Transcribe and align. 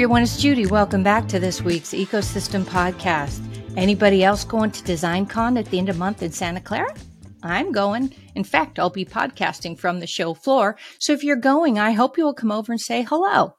everyone, 0.00 0.22
it's 0.22 0.40
Judy. 0.40 0.64
Welcome 0.64 1.02
back 1.02 1.28
to 1.28 1.38
this 1.38 1.60
week's 1.60 1.90
Ecosystem 1.90 2.64
Podcast. 2.64 3.38
Anybody 3.76 4.24
else 4.24 4.44
going 4.44 4.70
to 4.70 4.82
DesignCon 4.82 5.58
at 5.58 5.66
the 5.66 5.76
end 5.76 5.90
of 5.90 5.98
month 5.98 6.22
in 6.22 6.32
Santa 6.32 6.62
Clara? 6.62 6.94
I'm 7.42 7.70
going. 7.70 8.14
In 8.34 8.42
fact, 8.42 8.78
I'll 8.78 8.88
be 8.88 9.04
podcasting 9.04 9.78
from 9.78 10.00
the 10.00 10.06
show 10.06 10.32
floor. 10.32 10.78
So 11.00 11.12
if 11.12 11.22
you're 11.22 11.36
going, 11.36 11.78
I 11.78 11.90
hope 11.90 12.16
you 12.16 12.24
will 12.24 12.32
come 12.32 12.50
over 12.50 12.72
and 12.72 12.80
say 12.80 13.02
hello. 13.02 13.56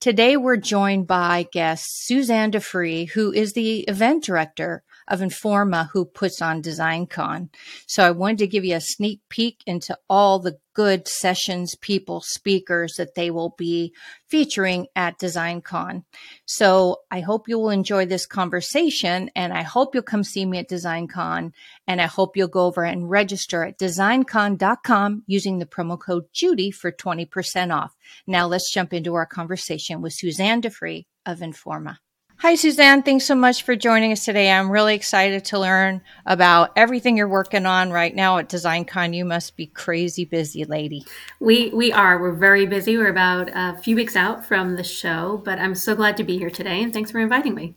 Today 0.00 0.38
we're 0.38 0.56
joined 0.56 1.06
by 1.06 1.46
guest 1.52 2.06
Suzanne 2.06 2.52
DeFree, 2.52 3.10
who 3.10 3.30
is 3.30 3.52
the 3.52 3.80
event 3.80 4.24
director 4.24 4.82
of 5.08 5.20
Informa 5.20 5.88
who 5.92 6.04
puts 6.04 6.42
on 6.42 6.62
DesignCon. 6.62 7.48
So 7.86 8.04
I 8.04 8.10
wanted 8.10 8.38
to 8.38 8.46
give 8.46 8.64
you 8.64 8.76
a 8.76 8.80
sneak 8.80 9.20
peek 9.28 9.62
into 9.66 9.96
all 10.08 10.38
the 10.38 10.58
good 10.74 11.08
sessions, 11.08 11.74
people, 11.80 12.20
speakers 12.20 12.94
that 12.98 13.14
they 13.14 13.30
will 13.30 13.54
be 13.56 13.94
featuring 14.28 14.86
at 14.94 15.18
DesignCon. 15.18 16.04
So 16.44 16.98
I 17.10 17.20
hope 17.20 17.48
you 17.48 17.58
will 17.58 17.70
enjoy 17.70 18.04
this 18.04 18.26
conversation 18.26 19.30
and 19.34 19.54
I 19.54 19.62
hope 19.62 19.94
you'll 19.94 20.02
come 20.02 20.22
see 20.22 20.44
me 20.44 20.58
at 20.58 20.68
DesignCon 20.68 21.52
and 21.86 22.00
I 22.00 22.06
hope 22.06 22.36
you'll 22.36 22.48
go 22.48 22.66
over 22.66 22.84
and 22.84 23.08
register 23.08 23.64
at 23.64 23.78
designcon.com 23.78 25.22
using 25.26 25.58
the 25.58 25.66
promo 25.66 25.98
code 25.98 26.24
Judy 26.34 26.70
for 26.70 26.92
20% 26.92 27.74
off. 27.74 27.94
Now 28.26 28.46
let's 28.46 28.72
jump 28.72 28.92
into 28.92 29.14
our 29.14 29.26
conversation 29.26 30.02
with 30.02 30.12
Suzanne 30.12 30.60
DeFree 30.60 31.06
of 31.24 31.38
Informa. 31.38 31.96
Hi, 32.40 32.54
Suzanne. 32.54 33.02
Thanks 33.02 33.24
so 33.24 33.34
much 33.34 33.62
for 33.62 33.74
joining 33.74 34.12
us 34.12 34.26
today. 34.26 34.50
I'm 34.50 34.70
really 34.70 34.94
excited 34.94 35.46
to 35.46 35.58
learn 35.58 36.02
about 36.26 36.70
everything 36.76 37.16
you're 37.16 37.26
working 37.26 37.64
on 37.64 37.90
right 37.90 38.14
now 38.14 38.36
at 38.36 38.50
DesignCon. 38.50 39.16
You 39.16 39.24
must 39.24 39.56
be 39.56 39.66
crazy 39.66 40.26
busy, 40.26 40.66
lady. 40.66 41.06
We 41.40 41.70
we 41.70 41.92
are. 41.92 42.20
We're 42.20 42.32
very 42.32 42.66
busy. 42.66 42.98
We're 42.98 43.08
about 43.08 43.48
a 43.54 43.78
few 43.78 43.96
weeks 43.96 44.16
out 44.16 44.44
from 44.44 44.76
the 44.76 44.84
show, 44.84 45.40
but 45.46 45.58
I'm 45.58 45.74
so 45.74 45.96
glad 45.96 46.18
to 46.18 46.24
be 46.24 46.36
here 46.36 46.50
today, 46.50 46.82
and 46.82 46.92
thanks 46.92 47.10
for 47.10 47.20
inviting 47.20 47.54
me. 47.54 47.74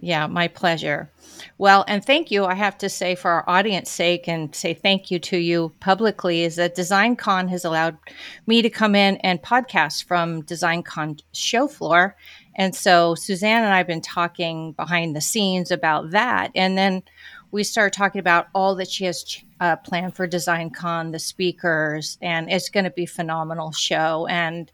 Yeah, 0.00 0.26
my 0.28 0.48
pleasure. 0.48 1.10
Well, 1.58 1.84
and 1.86 2.04
thank 2.04 2.30
you. 2.30 2.46
I 2.46 2.54
have 2.54 2.78
to 2.78 2.88
say, 2.88 3.14
for 3.14 3.30
our 3.30 3.48
audience 3.48 3.90
sake, 3.90 4.28
and 4.28 4.54
say 4.54 4.72
thank 4.72 5.10
you 5.10 5.18
to 5.20 5.36
you 5.36 5.72
publicly, 5.78 6.42
is 6.42 6.56
that 6.56 6.74
DesignCon 6.74 7.50
has 7.50 7.66
allowed 7.66 7.98
me 8.46 8.62
to 8.62 8.70
come 8.70 8.94
in 8.94 9.18
and 9.18 9.42
podcast 9.42 10.04
from 10.04 10.42
DesignCon 10.42 11.20
show 11.32 11.68
floor 11.68 12.16
and 12.54 12.74
so 12.74 13.14
Suzanne 13.14 13.64
and 13.64 13.72
I 13.72 13.78
have 13.78 13.86
been 13.86 14.00
talking 14.00 14.72
behind 14.72 15.16
the 15.16 15.20
scenes 15.20 15.70
about 15.70 16.10
that. 16.10 16.50
And 16.54 16.76
then 16.76 17.02
we 17.50 17.64
started 17.64 17.96
talking 17.96 18.18
about 18.18 18.48
all 18.54 18.74
that 18.76 18.90
she 18.90 19.04
has 19.04 19.38
uh, 19.60 19.76
planned 19.76 20.16
for 20.16 20.26
Design 20.26 20.70
Con, 20.70 21.12
the 21.12 21.18
speakers, 21.18 22.18
and 22.22 22.50
it's 22.50 22.68
going 22.68 22.84
to 22.84 22.90
be 22.90 23.06
phenomenal 23.06 23.72
show. 23.72 24.26
And 24.26 24.72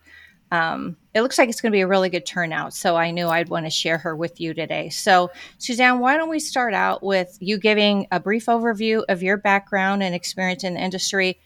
um, 0.50 0.96
it 1.12 1.22
looks 1.22 1.38
like 1.38 1.48
it's 1.48 1.60
going 1.60 1.72
to 1.72 1.76
be 1.76 1.82
a 1.82 1.86
really 1.86 2.08
good 2.08 2.24
turnout. 2.24 2.72
So 2.72 2.96
I 2.96 3.10
knew 3.10 3.28
I'd 3.28 3.50
want 3.50 3.66
to 3.66 3.70
share 3.70 3.98
her 3.98 4.16
with 4.16 4.40
you 4.40 4.54
today. 4.54 4.88
So, 4.88 5.30
Suzanne, 5.58 5.98
why 5.98 6.16
don't 6.16 6.30
we 6.30 6.40
start 6.40 6.72
out 6.72 7.02
with 7.02 7.36
you 7.40 7.58
giving 7.58 8.06
a 8.12 8.20
brief 8.20 8.46
overview 8.46 9.04
of 9.08 9.22
your 9.22 9.36
background 9.36 10.02
and 10.02 10.14
experience 10.14 10.64
in 10.64 10.74
the 10.74 10.80
industry, 10.80 11.38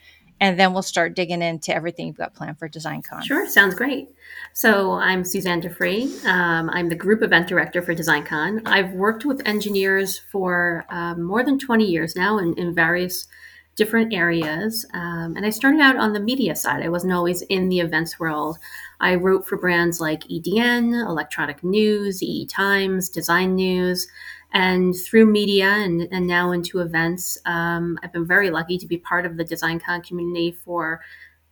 and 0.42 0.58
then 0.58 0.72
we'll 0.72 0.82
start 0.82 1.14
digging 1.14 1.40
into 1.40 1.72
everything 1.72 2.08
you've 2.08 2.16
got 2.16 2.34
planned 2.34 2.58
for 2.58 2.68
DesignCon. 2.68 3.22
Sure, 3.22 3.48
sounds 3.48 3.76
great. 3.76 4.08
So 4.54 4.90
I'm 4.90 5.22
Suzanne 5.22 5.62
DeFree. 5.62 6.24
Um, 6.26 6.68
I'm 6.70 6.88
the 6.88 6.96
group 6.96 7.22
event 7.22 7.46
director 7.46 7.80
for 7.80 7.94
DesignCon. 7.94 8.62
I've 8.66 8.90
worked 8.90 9.24
with 9.24 9.40
engineers 9.46 10.18
for 10.32 10.84
um, 10.90 11.22
more 11.22 11.44
than 11.44 11.60
20 11.60 11.84
years 11.84 12.16
now 12.16 12.38
in, 12.38 12.54
in 12.54 12.74
various 12.74 13.28
different 13.76 14.12
areas. 14.12 14.84
Um, 14.92 15.36
and 15.36 15.46
I 15.46 15.50
started 15.50 15.80
out 15.80 15.96
on 15.96 16.12
the 16.12 16.18
media 16.18 16.56
side. 16.56 16.82
I 16.82 16.88
wasn't 16.88 17.12
always 17.12 17.42
in 17.42 17.68
the 17.68 17.78
events 17.78 18.18
world. 18.18 18.58
I 18.98 19.14
wrote 19.14 19.46
for 19.46 19.56
brands 19.56 20.00
like 20.00 20.24
EDN, 20.24 21.08
Electronic 21.08 21.62
News, 21.62 22.20
EE 22.20 22.46
Times, 22.46 23.08
Design 23.08 23.54
News. 23.54 24.08
And 24.52 24.94
through 24.94 25.26
media 25.26 25.68
and, 25.68 26.06
and 26.12 26.26
now 26.26 26.52
into 26.52 26.80
events, 26.80 27.38
um, 27.46 27.98
I've 28.02 28.12
been 28.12 28.26
very 28.26 28.50
lucky 28.50 28.76
to 28.78 28.86
be 28.86 28.98
part 28.98 29.24
of 29.24 29.36
the 29.36 29.44
DesignCon 29.44 30.06
community 30.06 30.52
for, 30.52 31.00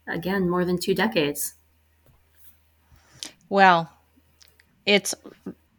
again, 0.06 0.49
more 0.49 0.65
than 0.65 0.78
two 0.78 0.94
decades. 0.94 1.55
Well, 3.49 3.91
it's 4.84 5.15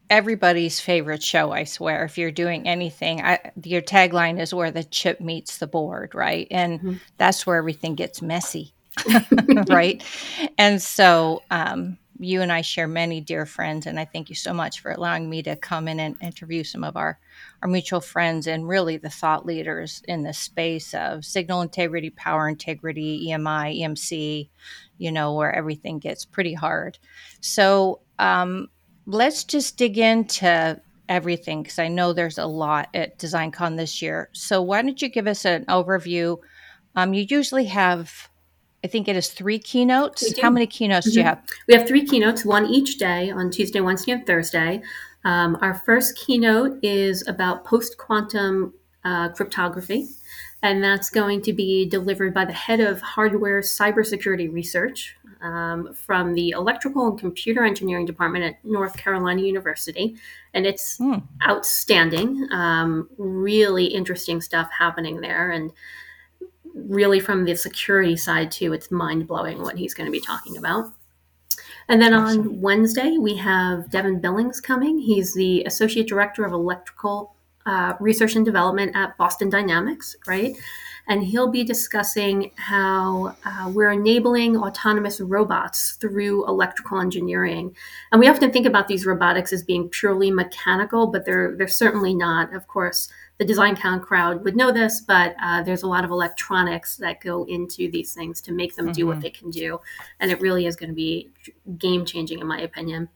everybody's 0.09 0.79
favorite 0.79 1.23
show, 1.23 1.51
I 1.51 1.63
swear. 1.63 2.03
If 2.03 2.17
you're 2.17 2.31
doing 2.31 2.67
anything, 2.67 3.21
I, 3.21 3.39
your 3.63 3.81
tagline 3.81 4.39
is 4.39 4.53
where 4.53 4.71
the 4.71 4.83
chip 4.83 5.21
meets 5.21 5.57
the 5.57 5.67
board, 5.67 6.13
right? 6.13 6.47
And 6.51 6.79
mm-hmm. 6.79 6.93
that's 7.17 7.47
where 7.47 7.55
everything 7.55 7.95
gets 7.95 8.21
messy, 8.21 8.73
right? 9.67 10.03
And 10.57 10.81
so, 10.81 11.43
um, 11.49 11.97
you 12.21 12.41
and 12.41 12.51
I 12.51 12.61
share 12.61 12.87
many 12.87 13.19
dear 13.19 13.45
friends, 13.45 13.87
and 13.87 13.99
I 13.99 14.05
thank 14.05 14.29
you 14.29 14.35
so 14.35 14.53
much 14.53 14.79
for 14.79 14.91
allowing 14.91 15.29
me 15.29 15.41
to 15.43 15.55
come 15.55 15.87
in 15.87 15.99
and 15.99 16.15
interview 16.21 16.63
some 16.63 16.83
of 16.83 16.95
our, 16.95 17.19
our 17.61 17.67
mutual 17.67 17.99
friends 17.99 18.47
and 18.47 18.67
really 18.67 18.97
the 18.97 19.09
thought 19.09 19.45
leaders 19.45 20.03
in 20.07 20.23
the 20.23 20.33
space 20.33 20.93
of 20.93 21.25
signal 21.25 21.61
integrity, 21.61 22.11
power 22.11 22.47
integrity, 22.47 23.27
EMI, 23.27 23.81
EMC, 23.81 24.49
you 24.97 25.11
know, 25.11 25.33
where 25.33 25.53
everything 25.53 25.99
gets 25.99 26.23
pretty 26.23 26.53
hard. 26.53 26.99
So 27.41 28.01
um, 28.19 28.69
let's 29.05 29.43
just 29.43 29.77
dig 29.77 29.97
into 29.97 30.79
everything 31.09 31.63
because 31.63 31.79
I 31.79 31.87
know 31.87 32.13
there's 32.13 32.37
a 32.37 32.45
lot 32.45 32.89
at 32.93 33.17
DesignCon 33.17 33.77
this 33.77 34.01
year. 34.01 34.29
So 34.31 34.61
why 34.61 34.81
don't 34.81 35.01
you 35.01 35.09
give 35.09 35.27
us 35.27 35.43
an 35.43 35.65
overview? 35.65 36.37
Um, 36.95 37.13
you 37.13 37.25
usually 37.27 37.65
have 37.65 38.29
I 38.83 38.87
think 38.87 39.07
it 39.07 39.15
is 39.15 39.29
three 39.29 39.59
keynotes. 39.59 40.39
How 40.39 40.49
many 40.49 40.67
keynotes 40.67 41.07
mm-hmm. 41.07 41.13
do 41.13 41.19
you 41.19 41.25
mm-hmm. 41.25 41.39
have? 41.39 41.49
We 41.67 41.75
have 41.75 41.87
three 41.87 42.05
keynotes, 42.05 42.43
one 42.43 42.65
each 42.65 42.97
day 42.97 43.29
on 43.31 43.51
Tuesday, 43.51 43.79
Wednesday, 43.79 44.13
and 44.13 44.25
Thursday. 44.25 44.81
Um, 45.23 45.57
our 45.61 45.75
first 45.75 46.17
keynote 46.17 46.79
is 46.83 47.27
about 47.27 47.63
post 47.63 47.97
quantum 47.97 48.73
uh, 49.03 49.29
cryptography, 49.29 50.07
and 50.63 50.83
that's 50.83 51.09
going 51.09 51.41
to 51.43 51.53
be 51.53 51.87
delivered 51.87 52.33
by 52.33 52.45
the 52.45 52.53
head 52.53 52.79
of 52.79 53.01
hardware 53.01 53.61
cybersecurity 53.61 54.51
research 54.51 55.15
um, 55.41 55.93
from 55.93 56.33
the 56.33 56.51
Electrical 56.51 57.07
and 57.07 57.19
Computer 57.19 57.63
Engineering 57.63 58.05
Department 58.05 58.45
at 58.45 58.65
North 58.65 58.97
Carolina 58.97 59.41
University. 59.41 60.15
And 60.53 60.65
it's 60.65 60.97
hmm. 60.97 61.17
outstanding, 61.43 62.47
um, 62.51 63.09
really 63.17 63.85
interesting 63.85 64.41
stuff 64.41 64.69
happening 64.77 65.21
there. 65.21 65.51
And 65.51 65.71
really 66.73 67.19
from 67.19 67.45
the 67.45 67.55
security 67.55 68.15
side 68.15 68.51
too, 68.51 68.73
it's 68.73 68.91
mind 68.91 69.27
blowing 69.27 69.61
what 69.61 69.77
he's 69.77 69.93
going 69.93 70.05
to 70.05 70.11
be 70.11 70.21
talking 70.21 70.57
about. 70.57 70.91
And 71.87 72.01
then 72.01 72.13
on 72.13 72.61
Wednesday, 72.61 73.17
we 73.17 73.35
have 73.37 73.89
Devin 73.89 74.21
Billings 74.21 74.61
coming. 74.61 74.97
He's 74.99 75.33
the 75.33 75.63
Associate 75.65 76.07
Director 76.07 76.45
of 76.45 76.53
Electrical 76.53 77.35
uh, 77.65 77.93
Research 77.99 78.35
and 78.35 78.45
Development 78.45 78.95
at 78.95 79.17
Boston 79.17 79.49
Dynamics, 79.49 80.15
right? 80.27 80.55
And 81.07 81.23
he'll 81.23 81.49
be 81.49 81.63
discussing 81.63 82.51
how 82.55 83.35
uh, 83.43 83.71
we're 83.73 83.91
enabling 83.91 84.55
autonomous 84.55 85.19
robots 85.19 85.93
through 85.99 86.47
electrical 86.47 86.99
engineering. 87.01 87.75
And 88.11 88.19
we 88.19 88.29
often 88.29 88.51
think 88.51 88.65
about 88.65 88.87
these 88.87 89.05
robotics 89.05 89.51
as 89.51 89.63
being 89.63 89.89
purely 89.89 90.31
mechanical, 90.31 91.07
but 91.07 91.25
they're, 91.25 91.55
they're 91.57 91.67
certainly 91.67 92.13
not. 92.13 92.53
Of 92.53 92.67
course, 92.67 93.09
the 93.39 93.45
DesignCon 93.45 94.03
crowd 94.03 94.43
would 94.43 94.55
know 94.55 94.71
this, 94.71 95.01
but 95.01 95.35
uh, 95.41 95.63
there's 95.63 95.81
a 95.81 95.87
lot 95.87 96.05
of 96.05 96.11
electronics 96.11 96.97
that 96.97 97.19
go 97.19 97.45
into 97.45 97.89
these 97.89 98.13
things 98.13 98.39
to 98.41 98.51
make 98.51 98.75
them 98.75 98.85
mm-hmm. 98.85 98.93
do 98.93 99.07
what 99.07 99.13
mm-hmm. 99.13 99.23
they 99.23 99.29
can 99.31 99.49
do. 99.49 99.81
And 100.19 100.31
it 100.31 100.39
really 100.39 100.67
is 100.67 100.75
going 100.75 100.89
to 100.89 100.95
be 100.95 101.31
game 101.79 102.05
changing, 102.05 102.39
in 102.39 102.47
my 102.47 102.61
opinion. 102.61 103.09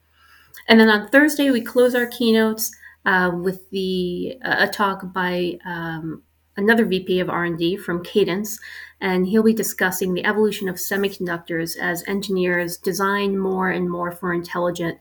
And 0.67 0.79
then 0.79 0.89
on 0.89 1.07
Thursday, 1.09 1.51
we 1.51 1.61
close 1.61 1.93
our 1.93 2.07
keynotes 2.07 2.71
uh, 3.05 3.31
with 3.33 3.69
the 3.69 4.37
uh, 4.43 4.55
a 4.59 4.67
talk 4.67 5.13
by 5.13 5.59
um, 5.65 6.23
another 6.57 6.85
VP 6.85 7.19
of 7.19 7.29
R&D 7.29 7.77
from 7.77 8.03
Cadence, 8.03 8.59
and 9.01 9.27
he'll 9.27 9.43
be 9.43 9.53
discussing 9.53 10.13
the 10.13 10.25
evolution 10.25 10.69
of 10.69 10.75
semiconductors 10.75 11.77
as 11.77 12.03
engineers 12.07 12.77
design 12.77 13.37
more 13.37 13.69
and 13.69 13.89
more 13.89 14.11
for 14.11 14.33
intelligent 14.33 14.97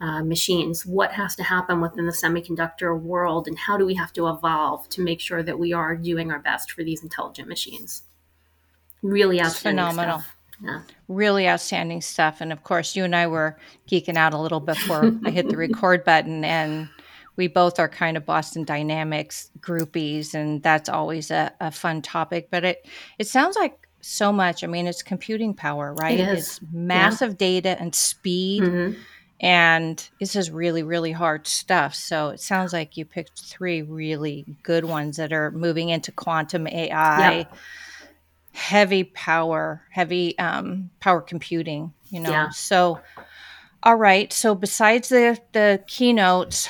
uh, 0.00 0.22
machines. 0.22 0.86
What 0.86 1.12
has 1.12 1.34
to 1.36 1.42
happen 1.42 1.80
within 1.80 2.06
the 2.06 2.12
semiconductor 2.12 2.98
world, 2.98 3.46
and 3.46 3.58
how 3.58 3.76
do 3.76 3.84
we 3.84 3.94
have 3.94 4.12
to 4.14 4.28
evolve 4.28 4.88
to 4.90 5.02
make 5.02 5.20
sure 5.20 5.42
that 5.42 5.58
we 5.58 5.72
are 5.72 5.96
doing 5.96 6.30
our 6.30 6.38
best 6.38 6.72
for 6.72 6.82
these 6.82 7.02
intelligent 7.02 7.48
machines? 7.48 8.02
Really 9.02 9.40
outstanding 9.40 9.84
phenomenal. 9.84 10.20
Stuff. 10.20 10.34
Yeah. 10.60 10.80
Really 11.06 11.48
outstanding 11.48 12.00
stuff. 12.00 12.40
And 12.40 12.52
of 12.52 12.64
course, 12.64 12.96
you 12.96 13.04
and 13.04 13.14
I 13.14 13.28
were 13.28 13.56
geeking 13.88 14.16
out 14.16 14.34
a 14.34 14.38
little 14.38 14.58
before 14.58 15.12
I 15.24 15.30
hit 15.30 15.48
the 15.48 15.56
record 15.56 16.04
button, 16.04 16.44
and 16.44 16.88
we 17.38 17.46
both 17.46 17.78
are 17.78 17.88
kind 17.88 18.18
of 18.18 18.26
Boston 18.26 18.64
Dynamics 18.64 19.50
groupies, 19.60 20.34
and 20.34 20.62
that's 20.62 20.88
always 20.88 21.30
a, 21.30 21.52
a 21.60 21.70
fun 21.70 22.02
topic. 22.02 22.48
But 22.50 22.64
it 22.64 22.86
it 23.18 23.26
sounds 23.26 23.56
like 23.56 23.88
so 24.00 24.32
much. 24.32 24.62
I 24.62 24.66
mean, 24.66 24.86
it's 24.86 25.02
computing 25.02 25.54
power, 25.54 25.94
right? 25.94 26.20
It 26.20 26.28
is. 26.28 26.38
It's 26.38 26.60
massive 26.72 27.30
yeah. 27.30 27.36
data 27.36 27.80
and 27.80 27.94
speed. 27.94 28.62
Mm-hmm 28.62 29.00
and 29.40 30.08
this 30.18 30.34
is 30.34 30.50
really 30.50 30.82
really 30.82 31.12
hard 31.12 31.46
stuff 31.46 31.94
so 31.94 32.30
it 32.30 32.40
sounds 32.40 32.72
like 32.72 32.96
you 32.96 33.04
picked 33.04 33.38
three 33.38 33.82
really 33.82 34.44
good 34.64 34.84
ones 34.84 35.16
that 35.16 35.32
are 35.32 35.52
moving 35.52 35.90
into 35.90 36.10
quantum 36.10 36.66
ai 36.66 37.46
heavy 38.50 39.04
power 39.04 39.80
heavy 39.90 40.36
um, 40.40 40.90
power 40.98 41.20
computing 41.20 41.92
you 42.10 42.18
know 42.18 42.30
yeah. 42.30 42.48
so 42.48 42.98
All 43.82 43.96
right. 43.96 44.32
So 44.32 44.54
besides 44.54 45.08
the 45.08 45.38
the 45.52 45.82
keynotes, 45.86 46.68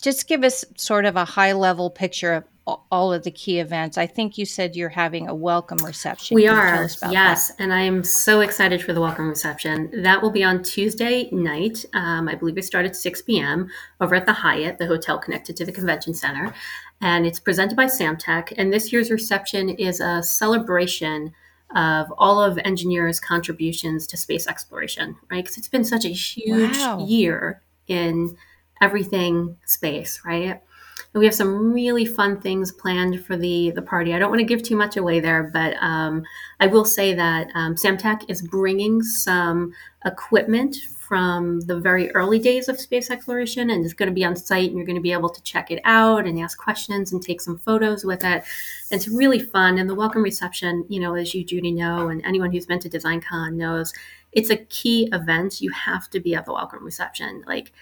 just 0.00 0.28
give 0.28 0.44
us 0.44 0.64
sort 0.76 1.04
of 1.04 1.16
a 1.16 1.24
high 1.24 1.52
level 1.52 1.90
picture 1.90 2.32
of 2.34 2.44
all 2.90 3.12
of 3.12 3.24
the 3.24 3.30
key 3.30 3.60
events. 3.60 3.96
I 3.96 4.06
think 4.06 4.36
you 4.36 4.44
said 4.44 4.76
you're 4.76 4.90
having 4.90 5.26
a 5.26 5.34
welcome 5.34 5.78
reception. 5.78 6.34
We 6.34 6.46
are, 6.46 6.86
yes, 7.10 7.48
that? 7.48 7.56
and 7.58 7.72
I'm 7.72 8.04
so 8.04 8.40
excited 8.40 8.82
for 8.82 8.92
the 8.92 9.00
welcome 9.00 9.28
reception. 9.28 10.02
That 10.02 10.20
will 10.20 10.30
be 10.30 10.44
on 10.44 10.62
Tuesday 10.62 11.30
night. 11.32 11.86
Um, 11.94 12.28
I 12.28 12.34
believe 12.34 12.58
it 12.58 12.64
starts 12.64 12.88
at 12.88 12.96
6 12.96 13.22
p.m. 13.22 13.70
over 14.00 14.14
at 14.14 14.26
the 14.26 14.34
Hyatt, 14.34 14.76
the 14.78 14.86
hotel 14.86 15.18
connected 15.18 15.56
to 15.56 15.64
the 15.64 15.72
convention 15.72 16.12
center, 16.12 16.52
and 17.00 17.26
it's 17.26 17.40
presented 17.40 17.74
by 17.74 17.86
Samtec. 17.86 18.52
And 18.58 18.70
this 18.70 18.92
year's 18.92 19.10
reception 19.10 19.70
is 19.70 20.00
a 20.00 20.22
celebration 20.22 21.32
of 21.74 22.12
all 22.18 22.42
of 22.42 22.58
engineers' 22.58 23.20
contributions 23.20 24.06
to 24.08 24.16
space 24.16 24.46
exploration, 24.46 25.16
right? 25.30 25.44
Because 25.44 25.58
it's 25.58 25.68
been 25.68 25.84
such 25.84 26.04
a 26.04 26.08
huge 26.08 26.78
wow. 26.78 26.98
year 27.06 27.62
in 27.86 28.36
everything 28.80 29.56
space, 29.64 30.20
right? 30.24 30.60
And 31.14 31.20
we 31.20 31.24
have 31.24 31.34
some 31.34 31.72
really 31.72 32.04
fun 32.04 32.40
things 32.40 32.72
planned 32.72 33.24
for 33.24 33.36
the 33.36 33.70
the 33.70 33.82
party. 33.82 34.14
I 34.14 34.18
don't 34.18 34.30
want 34.30 34.40
to 34.40 34.44
give 34.44 34.62
too 34.62 34.76
much 34.76 34.96
away 34.96 35.20
there, 35.20 35.50
but 35.52 35.74
um, 35.80 36.24
I 36.60 36.66
will 36.66 36.84
say 36.84 37.14
that 37.14 37.48
um, 37.54 37.76
Samtec 37.76 38.28
is 38.28 38.42
bringing 38.42 39.02
some 39.02 39.72
equipment 40.04 40.76
from 41.08 41.62
the 41.62 41.80
very 41.80 42.10
early 42.10 42.38
days 42.38 42.68
of 42.68 42.78
space 42.78 43.10
exploration 43.10 43.70
and 43.70 43.82
it's 43.82 43.94
going 43.94 44.10
to 44.10 44.14
be 44.14 44.26
on 44.26 44.36
site 44.36 44.68
and 44.68 44.76
you're 44.76 44.84
going 44.84 44.94
to 44.94 45.00
be 45.00 45.12
able 45.12 45.30
to 45.30 45.42
check 45.42 45.70
it 45.70 45.80
out 45.84 46.26
and 46.26 46.38
ask 46.38 46.58
questions 46.58 47.12
and 47.12 47.22
take 47.22 47.40
some 47.40 47.56
photos 47.56 48.04
with 48.04 48.22
it. 48.22 48.44
It's 48.90 49.08
really 49.08 49.38
fun. 49.38 49.78
And 49.78 49.88
the 49.88 49.94
welcome 49.94 50.22
reception, 50.22 50.84
you 50.90 51.00
know, 51.00 51.14
as 51.14 51.34
you, 51.34 51.44
Judy, 51.44 51.72
know, 51.72 52.08
and 52.10 52.22
anyone 52.26 52.52
who's 52.52 52.66
been 52.66 52.78
to 52.80 52.90
DesignCon 52.90 53.54
knows, 53.54 53.94
it's 54.32 54.50
a 54.50 54.56
key 54.56 55.08
event. 55.12 55.62
You 55.62 55.70
have 55.70 56.10
to 56.10 56.20
be 56.20 56.34
at 56.34 56.44
the 56.44 56.52
welcome 56.52 56.84
reception. 56.84 57.42
Like, 57.46 57.72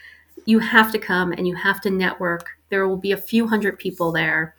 you 0.45 0.59
have 0.59 0.91
to 0.91 0.99
come 0.99 1.31
and 1.31 1.47
you 1.47 1.55
have 1.55 1.81
to 1.81 1.89
network. 1.89 2.49
There 2.69 2.87
will 2.87 2.97
be 2.97 3.11
a 3.11 3.17
few 3.17 3.47
hundred 3.47 3.79
people 3.79 4.11
there. 4.11 4.55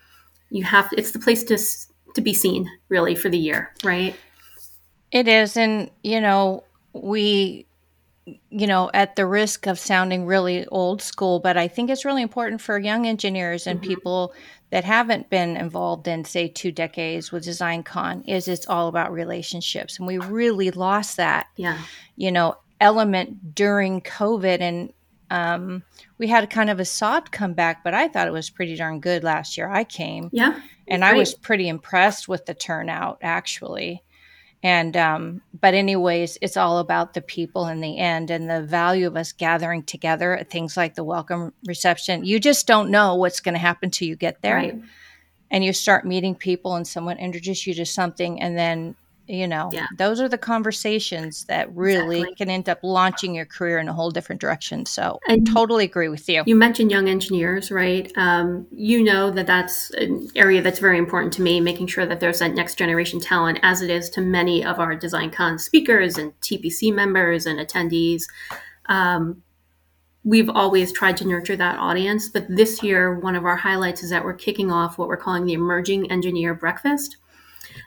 You 0.51 0.65
have 0.65 0.89
it's 0.97 1.13
the 1.13 1.19
place 1.19 1.45
to 1.45 1.59
to 2.15 2.21
be 2.21 2.35
seen 2.35 2.71
really 2.89 3.15
for 3.15 3.29
the 3.29 3.39
year, 3.39 3.73
right? 3.85 4.15
It 5.11 5.29
is 5.29 5.57
and 5.57 5.91
you 6.03 6.21
know, 6.21 6.65
we 6.93 7.67
you 8.51 8.67
know, 8.67 8.91
at 8.95 9.17
the 9.17 9.27
risk 9.27 9.67
of 9.67 9.79
sounding 9.79 10.27
really 10.27 10.67
old 10.67 11.03
school, 11.03 11.41
but 11.41 11.57
I 11.57 11.69
think 11.69 11.91
it's 11.91 12.05
really 12.05 12.23
important 12.23 12.61
for 12.61 12.79
young 12.79 13.07
engineers 13.07 13.67
and 13.67 13.81
mm-hmm. 13.81 13.89
people 13.89 14.35
that 14.71 14.85
haven't 14.85 15.31
been 15.31 15.57
involved 15.57 16.09
in, 16.09 16.25
say, 16.25 16.49
two 16.49 16.71
decades 16.71 17.33
with 17.33 17.45
Design 17.45 17.83
Con, 17.83 18.23
is 18.25 18.49
it's 18.49 18.69
all 18.69 18.89
about 18.89 19.13
relationships. 19.13 19.99
And 19.99 20.07
we 20.07 20.19
really 20.19 20.71
lost 20.71 21.17
that, 21.17 21.47
yeah. 21.57 21.79
you 22.17 22.31
know, 22.31 22.57
element 22.81 23.55
during 23.55 24.03
COVID. 24.03 24.61
And 24.61 24.93
um, 25.31 25.83
we 26.19 26.27
had 26.27 26.49
kind 26.51 26.71
of 26.71 26.81
a 26.81 26.85
soft 26.85 27.33
comeback, 27.33 27.85
but 27.85 27.95
I 27.95 28.09
thought 28.09 28.29
it 28.29 28.33
was 28.33 28.51
pretty 28.51 28.77
darn 28.77 29.01
good 29.01 29.25
last 29.25 29.57
year. 29.57 29.69
I 29.69 29.85
came. 29.85 30.31
Yeah. 30.33 30.61
And 30.87 31.05
I 31.05 31.15
was 31.15 31.35
pretty 31.35 31.69
impressed 31.69 32.29
with 32.29 32.47
the 32.47 32.55
turnout, 32.55 33.19
actually 33.21 34.03
and 34.63 34.97
um, 34.97 35.41
but 35.61 35.75
anyways 35.75 36.39
it's 36.41 36.57
all 36.57 36.79
about 36.79 37.15
the 37.15 37.21
people 37.21 37.67
in 37.67 37.81
the 37.81 37.99
end 37.99 38.31
and 38.31 38.51
the 38.51 38.63
value 38.63 39.07
of 39.07 39.17
us 39.17 39.33
gathering 39.33 39.83
together 39.83 40.37
at 40.37 40.51
things 40.51 40.77
like 40.77 40.95
the 40.95 41.05
welcome 41.05 41.53
reception 41.67 42.25
you 42.25 42.41
just 42.41 42.67
don't 42.67 42.91
know 42.91 43.15
what's 43.15 43.41
going 43.41 43.55
to 43.55 43.59
happen 43.59 43.91
till 43.91 44.09
you 44.09 44.17
get 44.17 44.43
there 44.43 44.57
right. 44.57 44.83
and 45.51 45.65
you 45.65 45.73
start 45.73 46.05
meeting 46.05 46.35
people 46.35 46.75
and 46.75 46.87
someone 46.87 47.19
introduces 47.19 47.67
you 47.67 47.75
to 47.75 47.87
something 47.87 48.41
and 48.41 48.59
then 48.59 48.97
you 49.29 49.47
know 49.47 49.69
yeah. 49.73 49.87
those 49.97 50.21
are 50.21 50.29
the 50.29 50.39
conversations 50.39 51.45
that 51.45 51.75
really 51.77 52.21
exactly. 52.21 52.37
can 52.37 52.51
end 52.51 52.69
up 52.69 52.79
launching 52.83 53.35
your 53.35 53.45
career 53.45 53.79
in 53.79 53.89
a 53.89 53.93
whole 53.93 54.11
different 54.11 54.41
direction 54.41 54.87
so 54.87 55.19
i 55.29 55.39
totally 55.41 55.85
agree 55.85 56.09
with 56.09 56.29
you 56.29 56.43
you 56.47 56.57
mentioned 56.57 56.91
young 56.91 57.09
engineers 57.09 57.71
right 57.71 58.11
um, 58.17 58.67
you 58.73 59.03
know 59.03 59.31
that 59.31 59.47
that's 59.47 59.91
an 59.91 60.29
area 60.35 60.63
that's 60.63 60.79
very 60.79 60.99
important 60.99 61.33
to 61.33 61.43
me 61.43 61.61
making 61.61 61.87
sure 61.87 62.07
that 62.07 62.21
there's 62.21 62.39
that 62.39 62.55
next 62.55 62.77
generation 62.77 63.21
talent 63.21 63.59
as 63.63 63.83
it 63.83 63.91
is 63.91 64.09
to 64.09 64.21
many 64.21 64.65
of 64.65 64.81
our 64.81 64.97
design 64.97 65.31
con 65.31 65.59
speakers 65.59 66.17
and 66.17 66.33
tpc 66.41 66.93
members 66.93 67.47
and 67.47 67.59
attendees 67.59 68.23
um, 68.87 69.43
we've 70.25 70.49
always 70.49 70.91
tried 70.91 71.17
to 71.17 71.27
nurture 71.27 71.57
that 71.57 71.79
audience 71.79 72.29
but 72.29 72.47
this 72.49 72.83
year 72.83 73.19
one 73.21 73.37
of 73.37 73.45
our 73.45 73.57
highlights 73.57 74.03
is 74.03 74.11
that 74.11 74.25
we're 74.25 74.35
kicking 74.35 74.73
off 74.73 74.97
what 74.97 75.09
we're 75.09 75.17
calling 75.17 75.45
the 75.45 75.53
emerging 75.53 76.11
engineer 76.11 76.55
breakfast 76.55 77.19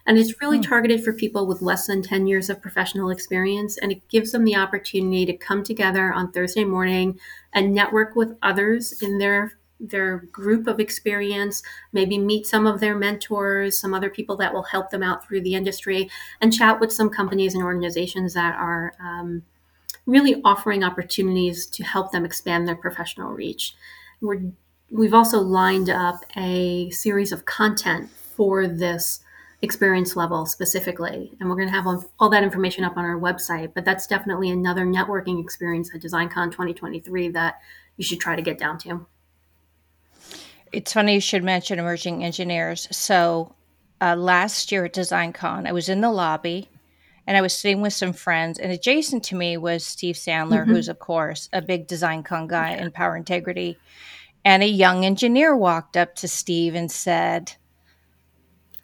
and 0.06 0.18
it's 0.18 0.42
really 0.42 0.60
mm. 0.60 0.68
targeted 0.68 1.04
for 1.04 1.14
people 1.14 1.46
with 1.46 1.62
less 1.62 1.88
than 1.88 2.02
10 2.02 2.28
years 2.28 2.50
of 2.50 2.62
professional 2.62 3.10
experience. 3.10 3.78
And 3.78 3.92
it 3.92 4.08
gives 4.08 4.32
them 4.32 4.44
the 4.44 4.56
opportunity 4.56 5.26
to 5.26 5.34
come 5.34 5.64
together 5.64 6.12
on 6.14 6.32
Thursday 6.32 6.64
morning 6.64 7.20
and 7.54 7.74
network 7.74 8.16
with 8.16 8.36
others 8.42 9.02
in 9.02 9.18
their 9.18 9.58
their 9.84 10.20
group 10.32 10.68
of 10.68 10.80
experience, 10.80 11.64
maybe 11.92 12.18
meet 12.18 12.46
some 12.46 12.68
of 12.68 12.80
their 12.80 12.96
mentors, 12.96 13.80
some 13.80 13.96
other 13.96 14.12
people 14.12 14.38
that 14.38 14.54
will 14.54 14.62
help 14.62 14.92
them 14.92 15.02
out 15.02 15.26
through 15.26 15.42
the 15.42 15.56
industry, 15.56 16.08
and 16.40 16.54
chat 16.54 16.80
with 16.80 16.92
some 16.92 17.10
companies 17.10 17.56
and 17.56 17.64
organizations 17.64 18.36
that 18.36 18.54
are 18.56 18.94
um, 19.00 19.42
really 20.06 20.40
offering 20.44 20.84
opportunities 20.84 21.66
to 21.66 21.84
help 21.84 22.12
them 22.12 22.26
expand 22.26 22.68
their 22.68 22.76
professional 22.76 23.32
reach. 23.32 23.76
We're, 24.22 24.52
we've 24.92 25.16
also 25.16 25.40
lined 25.40 25.90
up 25.90 26.24
a 26.38 26.90
series 26.92 27.32
of 27.32 27.46
content 27.46 28.12
for 28.12 28.68
this 28.68 29.22
experience 29.62 30.16
level 30.16 30.46
specifically. 30.46 31.32
And 31.40 31.50
we're 31.50 31.56
going 31.56 31.68
to 31.68 31.74
have 31.74 31.86
all 32.20 32.30
that 32.30 32.44
information 32.44 32.84
up 32.84 32.98
on 32.98 33.06
our 33.06 33.20
website. 33.20 33.74
But 33.74 33.86
that's 33.86 34.08
definitely 34.08 34.50
another 34.50 34.86
networking 34.86 35.42
experience 35.42 35.92
at 35.94 36.02
DesignCon 36.02 36.52
2023 36.52 37.30
that 37.30 37.60
you 37.98 38.04
should 38.04 38.20
try 38.20 38.36
to 38.36 38.42
get 38.42 38.58
down 38.58 38.78
to. 38.80 39.06
It's 40.72 40.94
funny 40.94 41.16
you 41.16 41.22
should 41.22 41.44
mention 41.44 41.80
emerging 41.80 42.24
engineers. 42.24 42.88
So 42.92 43.54
uh, 44.00 44.16
last 44.16 44.72
year 44.72 44.86
at 44.86 44.94
DesignCon, 44.94 45.68
I 45.68 45.74
was 45.74 45.90
in 45.90 46.02
the 46.02 46.12
lobby 46.12 46.70
and 47.28 47.38
I 47.38 47.42
was 47.42 47.54
sitting 47.54 47.82
with 47.82 47.94
some 47.94 48.14
friends, 48.14 48.58
and 48.58 48.72
adjacent 48.72 49.24
to 49.26 49.36
me 49.36 49.56
was 49.56 49.86
Steve 49.86 50.16
Sandler, 50.16 50.62
mm-hmm. 50.62 50.72
who's, 50.72 50.90
of 50.90 50.98
course, 50.98 51.50
a 51.54 51.62
big 51.62 51.88
DesignCon 51.88 52.48
guy 52.48 52.72
yeah. 52.72 52.84
in 52.84 52.92
power 52.92 53.16
integrity. 53.16 53.78
And 54.44 54.64
a 54.64 54.68
young 54.68 55.06
engineer 55.06 55.56
walked 55.56 55.96
up 55.96 56.16
to 56.16 56.28
Steve 56.28 56.74
and 56.74 56.92
said, 56.92 57.54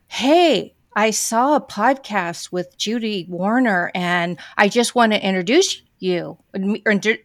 Hey, 0.07 0.73
I 0.95 1.11
saw 1.11 1.55
a 1.55 1.61
podcast 1.61 2.51
with 2.51 2.77
Judy 2.77 3.25
Warner 3.29 3.91
and 3.93 4.39
I 4.57 4.67
just 4.67 4.95
want 4.95 5.11
to 5.11 5.23
introduce 5.23 5.81
you, 5.99 6.37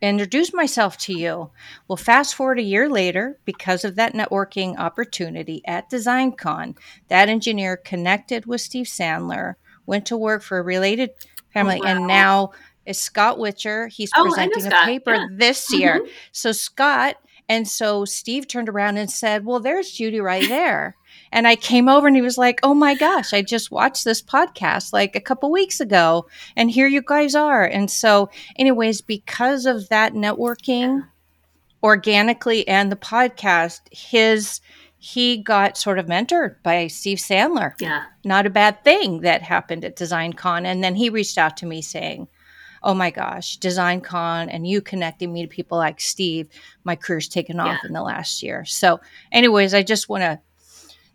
introduce 0.01 0.53
myself 0.53 0.99
to 0.99 1.15
you. 1.15 1.51
Well, 1.89 1.97
fast 1.97 2.35
forward 2.35 2.59
a 2.59 2.63
year 2.63 2.89
later, 2.89 3.39
because 3.45 3.85
of 3.85 3.97
that 3.97 4.15
networking 4.15 4.79
opportunity 4.79 5.63
at 5.67 5.91
DesignCon, 5.91 6.77
that 7.09 7.29
engineer 7.29 7.77
connected 7.77 8.47
with 8.47 8.61
Steve 8.61 8.87
Sandler, 8.87 9.55
went 9.87 10.07
to 10.07 10.17
work 10.17 10.43
for 10.43 10.59
a 10.59 10.63
related 10.63 11.11
family, 11.53 11.81
oh, 11.83 11.85
wow. 11.85 11.91
and 11.91 12.07
now 12.07 12.51
is 12.85 12.99
Scott 12.99 13.39
Witcher. 13.39 13.89
He's 13.89 14.11
oh, 14.17 14.25
presenting 14.25 14.67
a 14.67 14.85
paper 14.85 15.15
yeah. 15.15 15.27
this 15.31 15.73
year. 15.73 16.01
Mm-hmm. 16.01 16.11
So 16.33 16.53
Scott, 16.53 17.17
and 17.49 17.69
so 17.69 18.05
Steve 18.05 18.49
turned 18.49 18.69
around 18.69 18.97
and 18.97 19.11
said, 19.11 19.45
"Well, 19.45 19.61
there's 19.61 19.91
Judy 19.93 20.21
right 20.21 20.49
there." 20.49 20.97
And 21.33 21.49
I 21.49 21.57
came 21.57 21.89
over 21.89 22.07
and 22.07 22.15
he 22.15 22.23
was 22.23 22.39
like, 22.39 22.61
Oh 22.63 22.75
my 22.75 22.95
gosh, 22.95 23.33
I 23.33 23.43
just 23.43 23.71
watched 23.71 24.05
this 24.05 24.23
podcast 24.23 24.93
like 24.93 25.17
a 25.17 25.21
couple 25.21 25.51
weeks 25.51 25.81
ago 25.81 26.27
and 26.57 26.71
here 26.71 26.87
you 26.87 27.03
guys 27.03 27.35
are. 27.35 27.65
And 27.65 27.91
so, 27.91 28.31
anyways, 28.57 29.01
because 29.01 29.67
of 29.67 29.89
that 29.89 30.13
networking 30.13 31.09
organically 31.83 32.69
and 32.69 32.93
the 32.93 32.97
podcast, 32.97 33.81
his 33.91 34.61
he 34.99 35.39
got 35.39 35.77
sort 35.77 35.99
of 35.99 36.07
mentored 36.07 36.63
by 36.63 36.87
Steve 36.87 37.19
Sandler. 37.19 37.73
Yeah. 37.81 38.05
Not 38.25 38.47
a 38.47 38.51
bad 38.51 38.85
thing 38.85 39.23
that 39.23 39.43
happened 39.43 39.85
at 39.85 39.97
Design 39.97 40.33
Con. 40.33 40.65
And 40.65 40.85
then 40.85 40.95
he 40.95 41.11
reached 41.11 41.39
out 41.39 41.57
to 41.57 41.67
me 41.67 41.83
saying, 41.83 42.29
Oh 42.85 42.95
my 42.95 43.11
gosh, 43.11 43.57
Design 43.57 44.01
Con 44.01 44.49
and 44.49 44.67
you 44.67 44.81
connecting 44.81 45.33
me 45.33 45.43
to 45.43 45.49
people 45.49 45.79
like 45.79 46.01
Steve, 46.01 46.49
my 46.85 46.95
career's 46.95 47.29
taken 47.29 47.59
off 47.59 47.79
yeah. 47.83 47.89
in 47.89 47.95
the 47.95 48.03
last 48.03 48.43
year. 48.43 48.65
So, 48.65 49.01
anyways, 49.33 49.73
I 49.73 49.83
just 49.83 50.09
want 50.09 50.23
to 50.23 50.41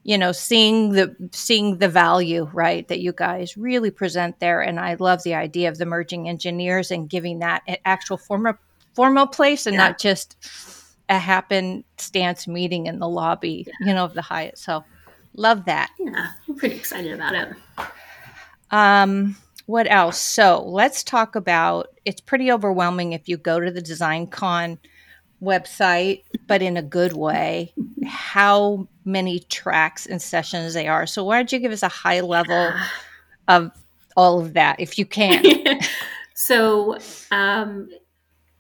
you 0.08 0.18
know 0.18 0.32
seeing 0.32 0.94
the 0.94 1.14
seeing 1.32 1.78
the 1.78 1.90
value 1.90 2.50
right 2.54 2.88
that 2.88 3.02
you 3.02 3.12
guys 3.12 3.58
really 3.58 3.92
present 3.92 4.40
there. 4.40 4.62
And 4.62 4.80
i 4.80 4.96
love 4.96 5.22
the 5.22 5.36
idea 5.36 5.70
of 5.70 5.78
the 5.78 5.86
merging 5.86 6.28
engineers 6.28 6.90
and 6.90 7.10
giving 7.10 7.40
that 7.40 7.62
an 7.68 7.78
actual 7.86 8.18
formal 8.18 8.54
formal 8.96 9.28
place 9.28 9.68
and 9.68 9.76
yeah. 9.76 9.90
not 9.90 10.00
just 10.00 10.36
a 11.10 11.20
happenstance 11.20 12.48
meeting 12.48 12.88
in 12.88 13.00
the 13.00 13.08
lobby 13.08 13.66
yeah. 13.68 13.88
you 13.88 13.94
know 13.94 14.06
of 14.06 14.16
the 14.16 14.22
hyatt. 14.22 14.58
So 14.58 14.84
love 15.36 15.66
that. 15.66 15.92
Yeah 16.00 16.32
i'm 16.48 16.56
pretty 16.56 16.76
excited 16.76 17.12
about 17.12 17.36
it. 17.36 17.50
Um 18.72 19.36
what 19.66 19.92
else? 19.92 20.18
So 20.18 20.64
let's 20.66 21.04
talk 21.04 21.36
about 21.36 21.90
it's 22.06 22.22
pretty 22.22 22.50
overwhelming 22.50 23.12
if 23.12 23.28
you 23.28 23.36
go 23.36 23.60
to 23.60 23.70
the 23.70 23.82
design 23.82 24.28
con 24.28 24.80
website, 25.41 26.24
but 26.48 26.62
in 26.62 26.77
a 26.77 26.82
good 26.82 27.13
way, 27.13 27.74
how 28.06 28.88
many 29.06 29.39
tracks 29.39 30.06
and 30.06 30.22
sessions 30.22 30.74
they 30.74 30.88
are. 30.88 31.06
So, 31.06 31.24
why 31.24 31.38
don't 31.38 31.51
you 31.51 31.60
give 31.60 31.72
us 31.72 31.84
a 31.84 31.88
high 31.88 32.22
level 32.22 32.74
of 33.48 33.72
all 34.15 34.39
of 34.39 34.53
that 34.53 34.79
if 34.79 34.98
you 34.98 35.06
can? 35.06 35.44
so, 36.34 36.98
um, 37.32 37.89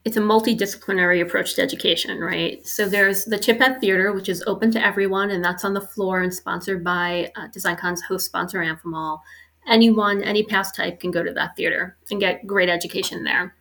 it's 0.07 0.15
a 0.15 0.21
multidisciplinary 0.21 1.21
approach 1.21 1.55
to 1.55 1.61
education, 1.61 2.21
right? 2.21 2.65
So 2.65 2.87
there's 2.87 3.25
the 3.25 3.35
Chiphead 3.35 3.81
Theater, 3.81 4.13
which 4.13 4.29
is 4.29 4.41
open 4.47 4.71
to 4.71 4.81
everyone, 4.81 5.31
and 5.31 5.43
that's 5.43 5.65
on 5.65 5.73
the 5.73 5.81
floor 5.81 6.21
and 6.21 6.33
sponsored 6.33 6.81
by 6.81 7.29
uh, 7.35 7.49
DesignCon's 7.49 8.01
host 8.03 8.25
sponsor, 8.25 8.59
Amphenol. 8.59 9.19
Anyone, 9.67 10.23
any 10.23 10.43
pass 10.43 10.71
type 10.71 11.01
can 11.01 11.11
go 11.11 11.23
to 11.23 11.33
that 11.33 11.57
theater 11.57 11.97
and 12.09 12.21
get 12.21 12.47
great 12.47 12.69
education 12.69 13.25
there. 13.25 13.56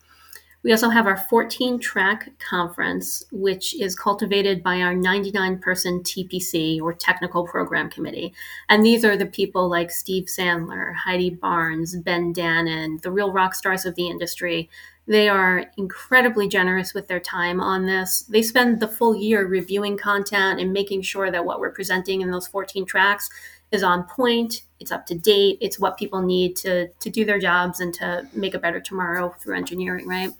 We 0.66 0.72
also 0.72 0.88
have 0.88 1.06
our 1.06 1.16
14 1.16 1.78
track 1.78 2.36
conference, 2.40 3.22
which 3.30 3.80
is 3.80 3.94
cultivated 3.94 4.64
by 4.64 4.80
our 4.80 4.96
99 4.96 5.60
person 5.60 6.00
TPC 6.00 6.82
or 6.82 6.92
Technical 6.92 7.46
Program 7.46 7.88
Committee. 7.88 8.34
And 8.68 8.84
these 8.84 9.04
are 9.04 9.16
the 9.16 9.26
people 9.26 9.68
like 9.68 9.92
Steve 9.92 10.24
Sandler, 10.24 10.92
Heidi 10.92 11.30
Barnes, 11.30 11.94
Ben 11.94 12.34
Dannon, 12.34 13.00
the 13.00 13.12
real 13.12 13.30
rock 13.30 13.54
stars 13.54 13.86
of 13.86 13.94
the 13.94 14.08
industry 14.08 14.68
they 15.08 15.28
are 15.28 15.66
incredibly 15.76 16.48
generous 16.48 16.92
with 16.92 17.06
their 17.06 17.20
time 17.20 17.60
on 17.60 17.86
this. 17.86 18.22
They 18.22 18.42
spend 18.42 18.80
the 18.80 18.88
full 18.88 19.14
year 19.14 19.46
reviewing 19.46 19.96
content 19.96 20.58
and 20.58 20.72
making 20.72 21.02
sure 21.02 21.30
that 21.30 21.44
what 21.44 21.60
we're 21.60 21.70
presenting 21.70 22.22
in 22.22 22.32
those 22.32 22.48
14 22.48 22.84
tracks 22.86 23.30
is 23.70 23.84
on 23.84 24.02
point, 24.04 24.62
it's 24.80 24.90
up 24.90 25.06
to 25.06 25.14
date, 25.14 25.58
it's 25.60 25.78
what 25.78 25.96
people 25.96 26.22
need 26.22 26.56
to, 26.56 26.88
to 26.88 27.08
do 27.08 27.24
their 27.24 27.38
jobs 27.38 27.78
and 27.78 27.94
to 27.94 28.26
make 28.32 28.54
a 28.54 28.58
better 28.58 28.80
tomorrow 28.80 29.32
through 29.40 29.56
engineering, 29.56 30.08
right? 30.08 30.30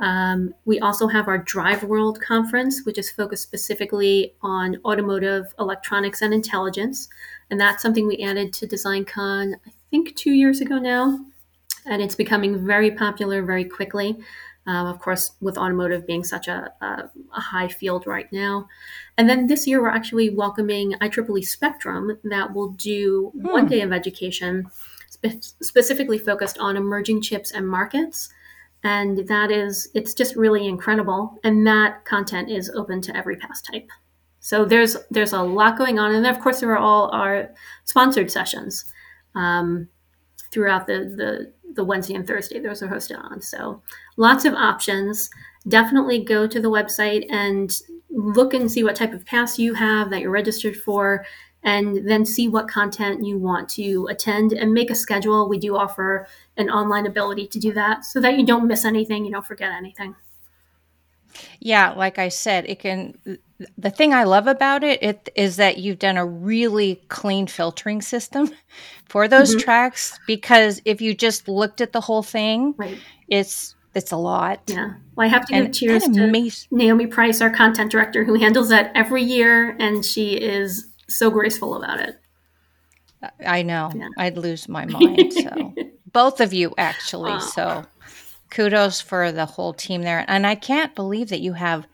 Um, 0.00 0.54
we 0.64 0.78
also 0.78 1.08
have 1.08 1.26
our 1.26 1.38
Drive 1.38 1.82
World 1.82 2.20
conference, 2.20 2.84
which 2.84 2.98
is 2.98 3.10
focused 3.10 3.42
specifically 3.42 4.34
on 4.42 4.76
automotive 4.84 5.52
electronics 5.58 6.22
and 6.22 6.32
intelligence. 6.32 7.08
And 7.50 7.60
that's 7.60 7.82
something 7.82 8.06
we 8.06 8.18
added 8.18 8.52
to 8.54 8.66
DesignCon, 8.66 9.54
I 9.66 9.70
think, 9.90 10.14
two 10.14 10.32
years 10.32 10.60
ago 10.60 10.78
now 10.78 11.18
and 11.88 12.02
it's 12.02 12.14
becoming 12.14 12.64
very 12.64 12.90
popular 12.90 13.42
very 13.42 13.64
quickly. 13.64 14.18
Uh, 14.66 14.84
of 14.84 14.98
course, 14.98 15.32
with 15.40 15.56
automotive 15.56 16.06
being 16.06 16.22
such 16.22 16.46
a, 16.46 16.70
a, 16.82 17.10
a, 17.34 17.40
high 17.40 17.68
field 17.68 18.06
right 18.06 18.30
now. 18.30 18.68
And 19.16 19.26
then 19.26 19.46
this 19.46 19.66
year, 19.66 19.80
we're 19.80 19.88
actually 19.88 20.28
welcoming 20.28 20.92
IEEE 21.00 21.46
Spectrum 21.46 22.18
that 22.24 22.52
will 22.52 22.72
do 22.72 23.32
hmm. 23.34 23.48
one 23.48 23.66
day 23.66 23.80
of 23.80 23.94
education 23.94 24.66
spe- 25.08 25.54
specifically 25.62 26.18
focused 26.18 26.58
on 26.58 26.76
emerging 26.76 27.22
chips 27.22 27.50
and 27.50 27.66
markets. 27.66 28.28
And 28.84 29.26
that 29.28 29.50
is, 29.50 29.88
it's 29.94 30.14
just 30.14 30.36
really 30.36 30.66
incredible. 30.66 31.38
And 31.44 31.66
that 31.66 32.04
content 32.04 32.50
is 32.50 32.70
open 32.70 33.00
to 33.02 33.16
every 33.16 33.36
pass 33.36 33.60
type. 33.60 33.88
So 34.40 34.64
there's 34.64 34.96
there's 35.10 35.32
a 35.32 35.42
lot 35.42 35.76
going 35.76 35.98
on, 35.98 36.14
and 36.14 36.24
then 36.24 36.34
of 36.34 36.40
course 36.40 36.60
there 36.60 36.72
are 36.72 36.78
all 36.78 37.10
our 37.10 37.50
sponsored 37.84 38.30
sessions 38.30 38.84
um, 39.34 39.88
throughout 40.52 40.86
the 40.86 41.12
the 41.16 41.52
the 41.74 41.84
Wednesday 41.84 42.14
and 42.14 42.26
Thursday 42.26 42.60
those 42.60 42.82
are 42.82 42.88
hosted 42.88 43.22
on. 43.22 43.42
So 43.42 43.82
lots 44.16 44.44
of 44.44 44.54
options. 44.54 45.28
Definitely 45.66 46.24
go 46.24 46.46
to 46.46 46.60
the 46.60 46.70
website 46.70 47.26
and 47.30 47.78
look 48.10 48.54
and 48.54 48.70
see 48.70 48.84
what 48.84 48.96
type 48.96 49.12
of 49.12 49.26
pass 49.26 49.58
you 49.58 49.74
have 49.74 50.08
that 50.10 50.20
you're 50.22 50.30
registered 50.30 50.76
for 50.76 51.26
and 51.62 52.08
then 52.08 52.24
see 52.24 52.48
what 52.48 52.68
content 52.68 53.24
you 53.24 53.36
want 53.36 53.68
to 53.68 54.06
attend 54.10 54.52
and 54.52 54.72
make 54.72 54.90
a 54.90 54.94
schedule. 54.94 55.48
We 55.48 55.58
do 55.58 55.76
offer 55.76 56.26
an 56.56 56.70
online 56.70 57.06
ability 57.06 57.48
to 57.48 57.58
do 57.58 57.72
that 57.72 58.04
so 58.04 58.20
that 58.20 58.38
you 58.38 58.46
don't 58.46 58.66
miss 58.66 58.84
anything, 58.84 59.24
you 59.24 59.32
don't 59.32 59.46
forget 59.46 59.72
anything. 59.72 60.14
Yeah, 61.60 61.92
like 61.92 62.18
I 62.18 62.28
said, 62.28 62.68
it 62.68 62.78
can 62.80 63.18
the 63.76 63.90
thing 63.90 64.14
I 64.14 64.24
love 64.24 64.46
about 64.46 64.84
it, 64.84 65.02
it 65.02 65.28
is 65.34 65.56
that 65.56 65.78
you've 65.78 65.98
done 65.98 66.16
a 66.16 66.24
really 66.24 67.02
clean 67.08 67.46
filtering 67.46 68.02
system 68.02 68.50
for 69.08 69.26
those 69.26 69.50
mm-hmm. 69.50 69.64
tracks 69.64 70.18
because 70.26 70.80
if 70.84 71.00
you 71.00 71.14
just 71.14 71.48
looked 71.48 71.80
at 71.80 71.92
the 71.92 72.00
whole 72.00 72.22
thing, 72.22 72.74
right. 72.76 72.98
it's 73.28 73.74
it's 73.94 74.12
a 74.12 74.16
lot. 74.16 74.60
Yeah. 74.66 74.94
Well, 75.16 75.26
I 75.26 75.28
have 75.28 75.46
to 75.46 75.52
give 75.54 75.72
cheers 75.72 76.04
to 76.04 76.50
Naomi 76.70 77.06
Price, 77.06 77.40
our 77.40 77.50
content 77.50 77.90
director, 77.90 78.22
who 78.22 78.34
handles 78.34 78.68
that 78.68 78.92
every 78.94 79.24
year, 79.24 79.76
and 79.80 80.04
she 80.04 80.34
is 80.34 80.86
so 81.08 81.30
graceful 81.30 81.74
about 81.74 82.00
it. 82.00 82.16
I 83.44 83.62
know. 83.62 83.90
Yeah. 83.94 84.08
I'd 84.16 84.38
lose 84.38 84.68
my 84.68 84.86
mind. 84.86 85.32
So 85.32 85.74
both 86.12 86.40
of 86.40 86.52
you 86.52 86.74
actually. 86.78 87.40
So 87.40 87.84
kudos 88.50 89.00
for 89.00 89.32
the 89.32 89.46
whole 89.46 89.72
team 89.72 90.02
there. 90.02 90.24
And 90.28 90.46
I 90.46 90.54
can't 90.54 90.94
believe 90.94 91.28
that 91.30 91.40
you 91.40 91.52
have 91.54 91.86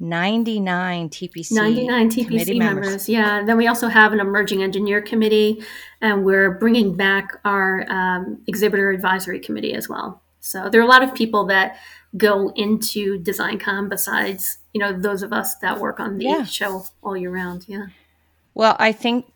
99 0.00 1.10
TPC 1.10 1.52
99 1.52 2.10
TPC 2.10 2.58
members. 2.58 2.58
members. 2.58 3.08
Yeah. 3.08 3.44
Then 3.44 3.56
we 3.56 3.68
also 3.68 3.86
have 3.88 4.12
an 4.12 4.18
emerging 4.18 4.62
engineer 4.62 5.00
committee, 5.00 5.62
and 6.00 6.24
we're 6.24 6.50
bringing 6.58 6.96
back 6.96 7.38
our 7.44 7.86
um, 7.88 8.42
exhibitor 8.48 8.90
advisory 8.90 9.38
committee 9.38 9.74
as 9.74 9.88
well. 9.88 10.20
So 10.40 10.68
there 10.68 10.80
are 10.80 10.84
a 10.84 10.88
lot 10.88 11.04
of 11.04 11.14
people 11.14 11.46
that 11.46 11.76
go 12.16 12.52
into 12.56 13.22
DesignCon 13.22 13.88
besides, 13.88 14.58
you 14.72 14.80
know, 14.80 14.92
those 14.92 15.22
of 15.22 15.32
us 15.32 15.54
that 15.58 15.78
work 15.78 16.00
on 16.00 16.18
the 16.18 16.24
yeah. 16.24 16.44
show 16.44 16.84
all 17.02 17.16
year 17.16 17.30
round. 17.30 17.64
Yeah. 17.68 17.86
Well, 18.54 18.76
I 18.78 18.92
think, 18.92 19.32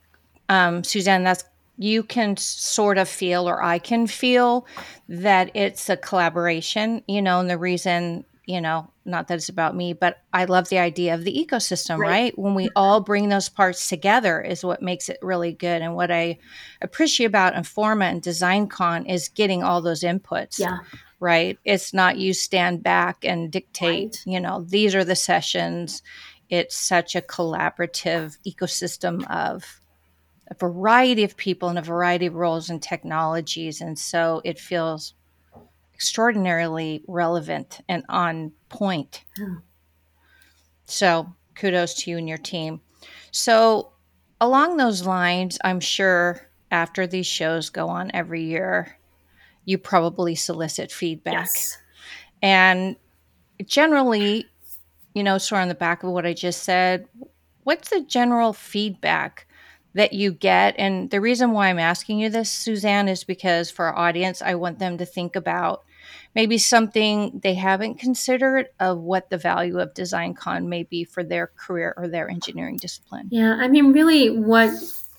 um, 0.48 0.84
Suzanne, 0.84 1.24
that's 1.24 1.44
you 1.78 2.02
can 2.02 2.36
sort 2.36 2.98
of 2.98 3.08
feel, 3.08 3.48
or 3.48 3.62
I 3.62 3.78
can 3.78 4.06
feel, 4.06 4.66
that 5.08 5.50
it's 5.54 5.88
a 5.90 5.96
collaboration, 5.96 7.02
you 7.06 7.20
know, 7.20 7.40
and 7.40 7.50
the 7.50 7.58
reason, 7.58 8.24
you 8.46 8.60
know, 8.60 8.90
not 9.04 9.28
that 9.28 9.34
it's 9.34 9.48
about 9.48 9.76
me, 9.76 9.92
but 9.92 10.18
I 10.32 10.46
love 10.46 10.68
the 10.68 10.78
idea 10.78 11.14
of 11.14 11.24
the 11.24 11.32
ecosystem, 11.32 11.98
right? 11.98 12.08
right? 12.08 12.38
When 12.38 12.54
we 12.54 12.70
all 12.74 13.00
bring 13.00 13.28
those 13.28 13.48
parts 13.48 13.88
together 13.88 14.40
is 14.40 14.64
what 14.64 14.82
makes 14.82 15.08
it 15.08 15.18
really 15.20 15.52
good. 15.52 15.82
And 15.82 15.94
what 15.94 16.10
I 16.10 16.38
appreciate 16.80 17.26
about 17.26 17.54
Informa 17.54 18.10
and 18.10 18.22
DesignCon 18.22 19.10
is 19.10 19.28
getting 19.28 19.62
all 19.62 19.82
those 19.82 20.02
inputs. 20.02 20.58
Yeah. 20.58 20.78
Right. 21.18 21.58
It's 21.64 21.94
not 21.94 22.18
you 22.18 22.34
stand 22.34 22.82
back 22.82 23.24
and 23.24 23.50
dictate, 23.50 24.22
right. 24.26 24.32
you 24.32 24.40
know, 24.40 24.62
these 24.68 24.94
are 24.94 25.04
the 25.04 25.16
sessions. 25.16 26.02
It's 26.48 26.76
such 26.76 27.14
a 27.14 27.20
collaborative 27.20 28.38
ecosystem 28.46 29.28
of 29.30 29.80
a 30.48 30.54
variety 30.54 31.24
of 31.24 31.36
people 31.36 31.68
in 31.68 31.76
a 31.76 31.82
variety 31.82 32.26
of 32.26 32.34
roles 32.34 32.70
and 32.70 32.80
technologies. 32.80 33.80
And 33.80 33.98
so 33.98 34.40
it 34.44 34.58
feels 34.58 35.14
extraordinarily 35.94 37.02
relevant 37.08 37.80
and 37.88 38.04
on 38.08 38.52
point. 38.68 39.24
So 40.84 41.34
kudos 41.56 41.94
to 41.94 42.10
you 42.10 42.18
and 42.18 42.28
your 42.28 42.38
team. 42.38 42.80
So, 43.32 43.92
along 44.40 44.76
those 44.76 45.06
lines, 45.06 45.58
I'm 45.64 45.80
sure 45.80 46.48
after 46.70 47.06
these 47.06 47.26
shows 47.26 47.70
go 47.70 47.88
on 47.88 48.10
every 48.14 48.42
year, 48.42 48.98
you 49.64 49.78
probably 49.78 50.34
solicit 50.34 50.92
feedback. 50.92 51.34
Yes. 51.34 51.78
And 52.42 52.96
generally, 53.64 54.46
you 55.16 55.22
know, 55.22 55.38
sort 55.38 55.60
of 55.60 55.62
on 55.62 55.68
the 55.68 55.74
back 55.74 56.02
of 56.02 56.10
what 56.10 56.26
I 56.26 56.34
just 56.34 56.62
said, 56.62 57.08
what's 57.64 57.88
the 57.88 58.02
general 58.02 58.52
feedback 58.52 59.46
that 59.96 60.12
you 60.12 60.30
get. 60.30 60.74
And 60.76 61.10
the 61.10 61.22
reason 61.22 61.52
why 61.52 61.68
I'm 61.68 61.78
asking 61.78 62.18
you 62.18 62.28
this, 62.28 62.52
Suzanne, 62.52 63.08
is 63.08 63.24
because 63.24 63.70
for 63.70 63.86
our 63.86 63.96
audience, 63.96 64.42
I 64.42 64.54
want 64.54 64.78
them 64.78 64.98
to 64.98 65.06
think 65.06 65.34
about 65.34 65.84
maybe 66.34 66.58
something 66.58 67.40
they 67.42 67.54
haven't 67.54 67.98
considered 67.98 68.68
of 68.78 68.98
what 68.98 69.30
the 69.30 69.38
value 69.38 69.78
of 69.78 69.94
DesignCon 69.94 70.66
may 70.66 70.82
be 70.82 71.02
for 71.02 71.24
their 71.24 71.46
career 71.46 71.94
or 71.96 72.08
their 72.08 72.28
engineering 72.28 72.76
discipline. 72.76 73.28
Yeah, 73.30 73.56
I 73.58 73.68
mean, 73.68 73.94
really, 73.94 74.28
what 74.28 74.70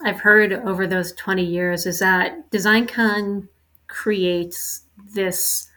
I've 0.01 0.19
heard 0.19 0.53
over 0.53 0.85
those 0.85 1.11
20 1.13 1.43
years 1.43 1.87
is 1.87 1.97
that 1.99 2.51
DesignCon 2.51 3.47
creates 3.87 4.81
this 5.11 5.69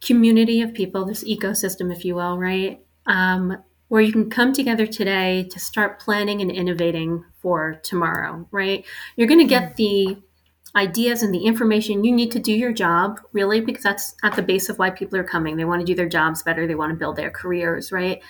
community 0.00 0.60
of 0.60 0.74
people, 0.74 1.04
this 1.04 1.22
ecosystem, 1.22 1.94
if 1.94 2.04
you 2.04 2.16
will, 2.16 2.36
right? 2.36 2.80
Um, 3.08 3.58
where 3.88 4.02
you 4.02 4.12
can 4.12 4.30
come 4.30 4.52
together 4.52 4.86
today 4.86 5.48
to 5.50 5.58
start 5.58 5.98
planning 5.98 6.42
and 6.42 6.50
innovating 6.50 7.24
for 7.40 7.80
tomorrow, 7.82 8.46
right? 8.50 8.84
You're 9.16 9.26
going 9.28 9.40
to 9.40 9.46
get 9.46 9.76
the 9.76 10.18
ideas 10.76 11.22
and 11.22 11.34
the 11.34 11.44
information 11.44 12.04
you 12.04 12.12
need 12.12 12.30
to 12.32 12.38
do 12.38 12.52
your 12.52 12.72
job, 12.72 13.18
really, 13.32 13.60
because 13.60 13.82
that's 13.82 14.14
at 14.22 14.36
the 14.36 14.42
base 14.42 14.68
of 14.68 14.78
why 14.78 14.90
people 14.90 15.18
are 15.18 15.24
coming. 15.24 15.56
They 15.56 15.64
want 15.64 15.80
to 15.80 15.86
do 15.86 15.94
their 15.94 16.08
jobs 16.08 16.42
better, 16.42 16.66
they 16.66 16.74
want 16.74 16.90
to 16.90 16.96
build 16.96 17.16
their 17.16 17.30
careers, 17.30 17.90
right? 17.90 18.22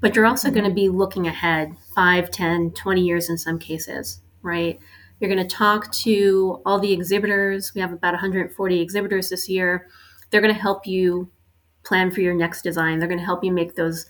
But 0.00 0.14
you're 0.14 0.26
also 0.26 0.50
going 0.50 0.68
to 0.68 0.74
be 0.74 0.90
looking 0.90 1.26
ahead 1.26 1.74
5, 1.94 2.30
10, 2.30 2.72
20 2.72 3.00
years 3.00 3.30
in 3.30 3.38
some 3.38 3.58
cases, 3.58 4.20
right? 4.42 4.78
You're 5.18 5.34
going 5.34 5.48
to 5.48 5.56
talk 5.56 5.90
to 5.92 6.60
all 6.66 6.78
the 6.78 6.92
exhibitors. 6.92 7.72
We 7.74 7.80
have 7.80 7.92
about 7.92 8.12
140 8.12 8.80
exhibitors 8.80 9.30
this 9.30 9.48
year. 9.48 9.88
They're 10.30 10.42
going 10.42 10.54
to 10.54 10.60
help 10.60 10.86
you 10.86 11.30
plan 11.84 12.10
for 12.10 12.20
your 12.20 12.34
next 12.34 12.60
design. 12.60 12.98
They're 12.98 13.08
going 13.08 13.20
to 13.20 13.24
help 13.24 13.42
you 13.42 13.52
make 13.52 13.76
those 13.76 14.04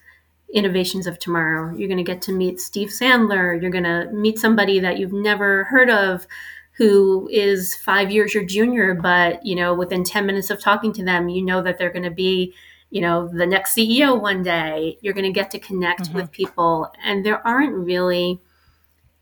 innovations 0.53 1.07
of 1.07 1.19
tomorrow. 1.19 1.75
You're 1.77 1.89
going 1.89 1.99
to 1.99 2.05
get 2.05 2.23
to 2.23 2.33
meet 2.33 2.61
Steve 2.61 2.89
Sandler. 2.89 3.61
You're 3.61 3.71
going 3.71 3.85
to 3.85 4.11
meet 4.13 4.39
somebody 4.39 4.81
that 4.81 4.99
you've 4.99 5.13
never 5.13 5.65
heard 5.65 5.91
of 5.91 6.27
who 6.73 7.29
is 7.33 7.75
five 7.75 8.11
years 8.11 8.35
your 8.35 8.45
junior, 8.45 8.95
but 8.95 9.45
you 9.45 9.57
know, 9.57 9.75
within 9.75 10.05
10 10.05 10.27
minutes 10.27 10.51
of 10.51 10.61
talking 10.61 10.93
to 10.93 11.05
them, 11.05 11.29
you 11.29 11.43
know 11.43 11.63
that 11.63 11.79
they're 11.79 11.93
going 11.93 12.03
to 12.03 12.11
be, 12.11 12.55
you 12.91 13.01
know, 13.01 13.29
the 13.29 13.47
next 13.47 13.75
CEO 13.75 14.21
one 14.21 14.43
day. 14.43 14.99
You're 15.01 15.15
going 15.15 15.25
to 15.25 15.33
get 15.33 15.51
to 15.53 15.59
connect 15.59 16.03
mm-hmm. 16.03 16.17
with 16.17 16.31
people. 16.31 16.93
And 17.03 17.25
there 17.25 17.45
aren't 17.47 17.75
really 17.75 18.41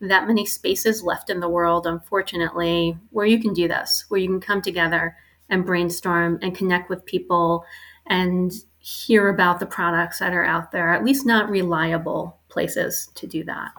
that 0.00 0.26
many 0.26 0.44
spaces 0.44 1.02
left 1.02 1.30
in 1.30 1.40
the 1.40 1.48
world, 1.48 1.86
unfortunately, 1.86 2.98
where 3.10 3.26
you 3.26 3.40
can 3.40 3.54
do 3.54 3.68
this, 3.68 4.04
where 4.08 4.20
you 4.20 4.28
can 4.28 4.40
come 4.40 4.60
together 4.60 5.16
and 5.48 5.64
brainstorm 5.64 6.38
and 6.42 6.56
connect 6.56 6.90
with 6.90 7.06
people 7.06 7.64
and 8.06 8.52
hear 8.84 9.30
about 9.30 9.60
the 9.60 9.66
products 9.66 10.18
that 10.18 10.34
are 10.34 10.44
out 10.44 10.70
there, 10.70 10.92
at 10.92 11.02
least 11.02 11.24
not 11.24 11.48
reliable 11.48 12.38
places 12.50 13.08
to 13.14 13.26
do 13.26 13.42
that. 13.42 13.70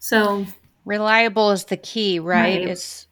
So 0.00 0.44
reliable 0.84 1.52
is 1.52 1.66
the 1.66 1.76
key, 1.76 2.18
right? 2.18 2.58
Right. 2.58 2.68
It's 2.68 3.06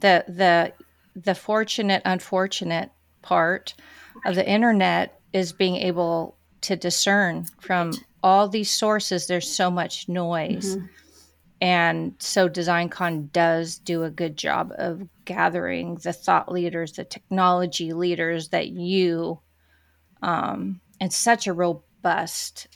the 0.00 0.24
the 0.26 0.72
the 1.14 1.34
fortunate 1.34 2.00
unfortunate 2.06 2.90
part 3.20 3.74
of 4.24 4.34
the 4.34 4.48
internet 4.48 5.20
is 5.34 5.52
being 5.52 5.76
able 5.76 6.38
to 6.62 6.74
discern 6.74 7.44
from 7.60 7.92
all 8.22 8.48
these 8.48 8.70
sources 8.70 9.26
there's 9.26 9.50
so 9.50 9.70
much 9.70 10.08
noise. 10.08 10.76
Mhm. 10.76 10.88
And 11.60 12.14
so 12.18 12.48
DesignCon 12.48 13.30
does 13.32 13.78
do 13.78 14.04
a 14.04 14.10
good 14.10 14.36
job 14.38 14.72
of 14.78 15.06
gathering 15.26 15.96
the 15.96 16.12
thought 16.14 16.50
leaders, 16.50 16.92
the 16.92 17.04
technology 17.04 17.92
leaders 17.92 18.48
that 18.48 18.68
you, 18.68 19.38
um, 20.22 20.80
and 21.00 21.12
such 21.12 21.46
a 21.46 21.52
robust 21.52 22.68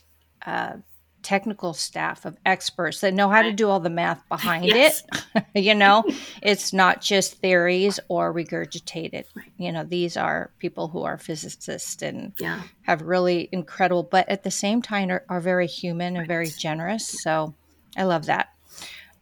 uh, 0.47 0.75
technical 1.23 1.75
staff 1.75 2.25
of 2.25 2.37
experts 2.47 3.01
that 3.01 3.13
know 3.13 3.29
how 3.29 3.43
to 3.43 3.53
do 3.53 3.69
all 3.69 3.81
the 3.81 3.91
math 3.91 4.27
behind 4.29 4.65
Yes. 4.75 5.03
it. 5.35 5.45
you 5.55 5.75
know, 5.75 6.05
it's 6.43 6.73
not 6.73 7.01
just 7.01 7.35
theories 7.35 8.01
or 8.09 8.33
regurgitated. 8.33 9.25
You 9.59 9.73
know, 9.73 9.85
these 9.85 10.17
are 10.17 10.51
people 10.59 10.89
who 10.89 11.03
are 11.03 11.19
physicists 11.19 12.03
and 12.03 12.33
yeah, 12.39 12.63
have 12.83 13.03
really 13.03 13.49
incredible, 13.53 14.03
but 14.03 14.29
at 14.29 14.43
the 14.45 14.51
same 14.51 14.81
time 14.83 15.11
are, 15.11 15.25
are 15.29 15.41
very 15.41 15.67
human 15.67 16.17
and 16.17 16.27
very 16.27 16.49
generous. 16.49 17.07
So 17.07 17.55
I 17.97 18.05
love 18.05 18.27
that. 18.27 18.49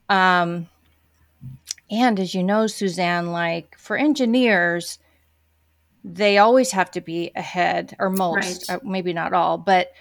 Um, 0.08 0.68
and 1.90 2.20
as 2.20 2.34
you 2.34 2.42
know, 2.42 2.66
Suzanne, 2.66 3.32
like 3.32 3.76
for 3.78 3.96
engineers, 3.96 4.98
they 6.04 6.38
always 6.38 6.70
have 6.72 6.90
to 6.92 7.00
be 7.00 7.30
ahead, 7.36 7.96
or 7.98 8.08
most, 8.10 8.68
Right. 8.68 8.76
uh, 8.76 8.80
maybe 8.84 9.12
not 9.12 9.32
all, 9.32 9.58
but 9.58 9.92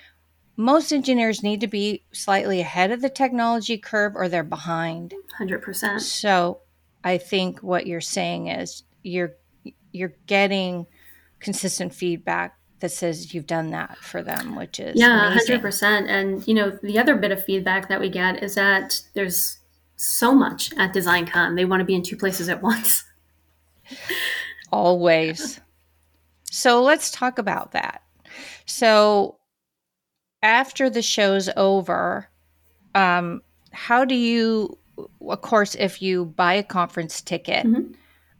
most 0.56 0.92
engineers 0.92 1.44
need 1.44 1.62
to 1.62 1.68
be 1.68 2.04
slightly 2.12 2.60
ahead 2.62 2.92
of 2.92 3.02
the 3.02 3.10
technology 3.10 3.78
curve 3.78 4.16
or 4.16 4.28
they're 4.30 4.44
behind. 4.44 5.14
hundred 5.38 5.62
percent. 5.62 6.02
So 6.02 6.60
I 7.04 7.18
think 7.18 7.62
what 7.62 7.86
you're 7.88 8.02
saying 8.02 8.48
is 8.48 8.84
you're 9.04 9.34
you're 9.92 10.14
getting 10.26 10.86
consistent 11.40 11.94
feedback 11.94 12.58
that 12.80 12.92
says 12.92 13.34
you've 13.34 13.48
done 13.48 13.72
that 13.72 13.98
for 13.98 14.22
them, 14.24 14.56
which 14.56 14.80
is 14.80 15.00
Yeah, 15.00 15.28
amazing. 15.28 15.48
hundred 15.48 15.62
percent. 15.62 16.10
And 16.10 16.48
you 16.48 16.54
know, 16.54 16.72
the 16.84 16.98
other 17.00 17.16
bit 17.16 17.32
of 17.32 17.44
feedback 17.44 17.88
that 17.90 18.00
we 18.00 18.10
get 18.10 18.42
is 18.44 18.56
that 18.56 19.02
there's 19.14 19.60
so 19.96 20.34
much 20.34 20.72
at 20.78 20.94
DesignCon. 20.94 21.56
They 21.56 21.66
want 21.66 21.82
to 21.82 21.86
be 21.86 21.96
in 21.96 22.04
two 22.04 22.18
places 22.18 22.50
at 22.50 22.62
once. 22.62 23.04
Always. 24.72 25.60
So 26.52 26.82
let's 26.82 27.12
talk 27.12 27.38
about 27.38 27.72
that. 27.74 28.02
So 28.66 29.38
after 30.42 30.90
the 30.90 31.02
show's 31.02 31.50
over, 31.56 32.30
um, 32.96 33.42
how 33.72 34.06
do 34.06 34.16
you, 34.16 34.78
of 35.22 35.42
course, 35.42 35.76
if 35.76 36.02
you 36.02 36.26
buy 36.26 36.54
a 36.54 36.64
conference 36.64 37.22
ticket, 37.22 37.66
Mhm. 37.66 37.96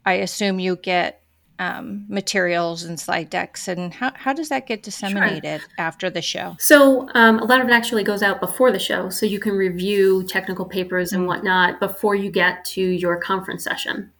I 0.06 0.14
assume 0.14 0.58
you 0.58 0.76
get 0.76 1.22
um, 1.60 2.06
materials 2.08 2.84
and 2.84 3.00
slide 3.00 3.28
decks. 3.30 3.66
And 3.66 3.92
how, 3.92 4.12
how 4.14 4.32
does 4.32 4.48
that 4.48 4.68
get 4.68 4.84
disseminated 4.84 5.60
after 5.76 6.08
the 6.08 6.22
show? 6.22 6.54
So 6.60 7.08
um, 7.14 7.40
a 7.40 7.44
lot 7.46 7.60
of 7.60 7.66
it 7.68 7.72
actually 7.72 8.04
goes 8.04 8.22
out 8.22 8.40
before 8.40 8.70
the 8.70 8.78
show, 8.78 9.08
so 9.08 9.26
you 9.26 9.40
can 9.40 9.54
review 9.54 10.22
technical 10.22 10.64
papers 10.64 11.12
and 11.12 11.24
Mm. 11.24 11.26
whatnot 11.26 11.80
before 11.80 12.14
you 12.14 12.30
get 12.30 12.64
to 12.66 12.80
your 12.80 13.16
conference 13.18 13.64
session. 13.64 14.12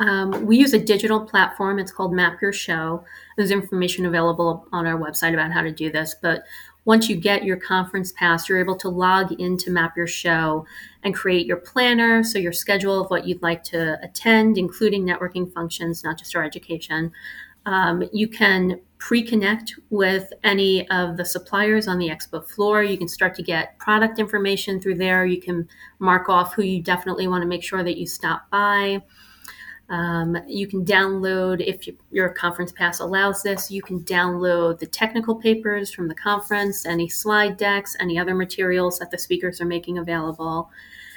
Um, 0.00 0.44
we 0.44 0.56
use 0.56 0.72
a 0.72 0.78
digital 0.78 1.20
platform. 1.20 1.78
It's 1.78 1.92
called 1.92 2.12
Map 2.12 2.42
Your 2.42 2.52
Show. 2.52 3.04
There's 3.36 3.50
information 3.50 4.06
available 4.06 4.66
on 4.72 4.86
our 4.86 4.98
website 4.98 5.34
about 5.34 5.52
how 5.52 5.62
to 5.62 5.70
do 5.70 5.90
this. 5.90 6.16
But 6.20 6.44
once 6.84 7.08
you 7.08 7.16
get 7.16 7.44
your 7.44 7.56
conference 7.56 8.12
pass, 8.12 8.48
you're 8.48 8.60
able 8.60 8.76
to 8.76 8.88
log 8.88 9.32
into 9.40 9.70
Map 9.70 9.96
Your 9.96 10.06
Show 10.06 10.66
and 11.02 11.14
create 11.14 11.46
your 11.46 11.56
planner, 11.58 12.22
so 12.22 12.38
your 12.38 12.52
schedule 12.52 13.00
of 13.00 13.10
what 13.10 13.26
you'd 13.26 13.42
like 13.42 13.62
to 13.64 13.98
attend, 14.02 14.58
including 14.58 15.04
networking 15.04 15.52
functions, 15.52 16.04
not 16.04 16.18
just 16.18 16.34
our 16.36 16.44
education. 16.44 17.12
Um, 17.66 18.04
you 18.12 18.28
can 18.28 18.80
pre-connect 18.98 19.78
with 19.90 20.32
any 20.42 20.88
of 20.90 21.16
the 21.16 21.24
suppliers 21.24 21.88
on 21.88 21.98
the 21.98 22.08
expo 22.08 22.44
floor. 22.44 22.82
You 22.82 22.98
can 22.98 23.08
start 23.08 23.34
to 23.36 23.42
get 23.42 23.78
product 23.78 24.18
information 24.18 24.80
through 24.80 24.96
there. 24.96 25.24
You 25.24 25.40
can 25.40 25.68
mark 25.98 26.28
off 26.28 26.54
who 26.54 26.62
you 26.62 26.82
definitely 26.82 27.28
want 27.28 27.42
to 27.42 27.48
make 27.48 27.62
sure 27.62 27.82
that 27.82 27.96
you 27.96 28.06
stop 28.06 28.50
by. 28.50 29.02
Um, 29.90 30.36
you 30.46 30.66
can 30.66 30.84
download, 30.84 31.62
if 31.66 31.86
you, 31.86 31.96
your 32.10 32.30
conference 32.30 32.72
pass 32.72 33.00
allows 33.00 33.42
this, 33.42 33.70
you 33.70 33.82
can 33.82 34.00
download 34.00 34.78
the 34.78 34.86
technical 34.86 35.34
papers 35.34 35.92
from 35.92 36.08
the 36.08 36.14
conference, 36.14 36.86
any 36.86 37.08
slide 37.08 37.58
decks, 37.58 37.94
any 38.00 38.18
other 38.18 38.34
materials 38.34 38.98
that 38.98 39.10
the 39.10 39.18
speakers 39.18 39.60
are 39.60 39.66
making 39.66 39.98
available. 39.98 40.70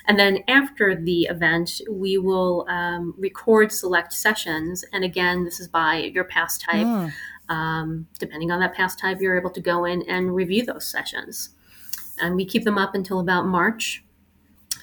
And 0.07 0.19
then 0.19 0.39
after 0.47 0.95
the 0.95 1.23
event, 1.23 1.81
we 1.89 2.17
will 2.17 2.65
um, 2.69 3.13
record 3.17 3.71
select 3.71 4.13
sessions. 4.13 4.83
And 4.93 5.03
again, 5.03 5.43
this 5.43 5.59
is 5.59 5.67
by 5.67 6.11
your 6.13 6.23
pass 6.23 6.57
type. 6.57 6.85
Mm. 6.85 7.13
Um, 7.49 8.07
depending 8.19 8.51
on 8.51 8.59
that 8.59 8.73
pass 8.73 8.95
type, 8.95 9.21
you're 9.21 9.37
able 9.37 9.49
to 9.51 9.61
go 9.61 9.85
in 9.85 10.03
and 10.09 10.35
review 10.35 10.65
those 10.65 10.85
sessions. 10.85 11.49
And 12.21 12.35
we 12.35 12.45
keep 12.45 12.63
them 12.63 12.77
up 12.77 12.95
until 12.95 13.19
about 13.19 13.45
March. 13.45 14.03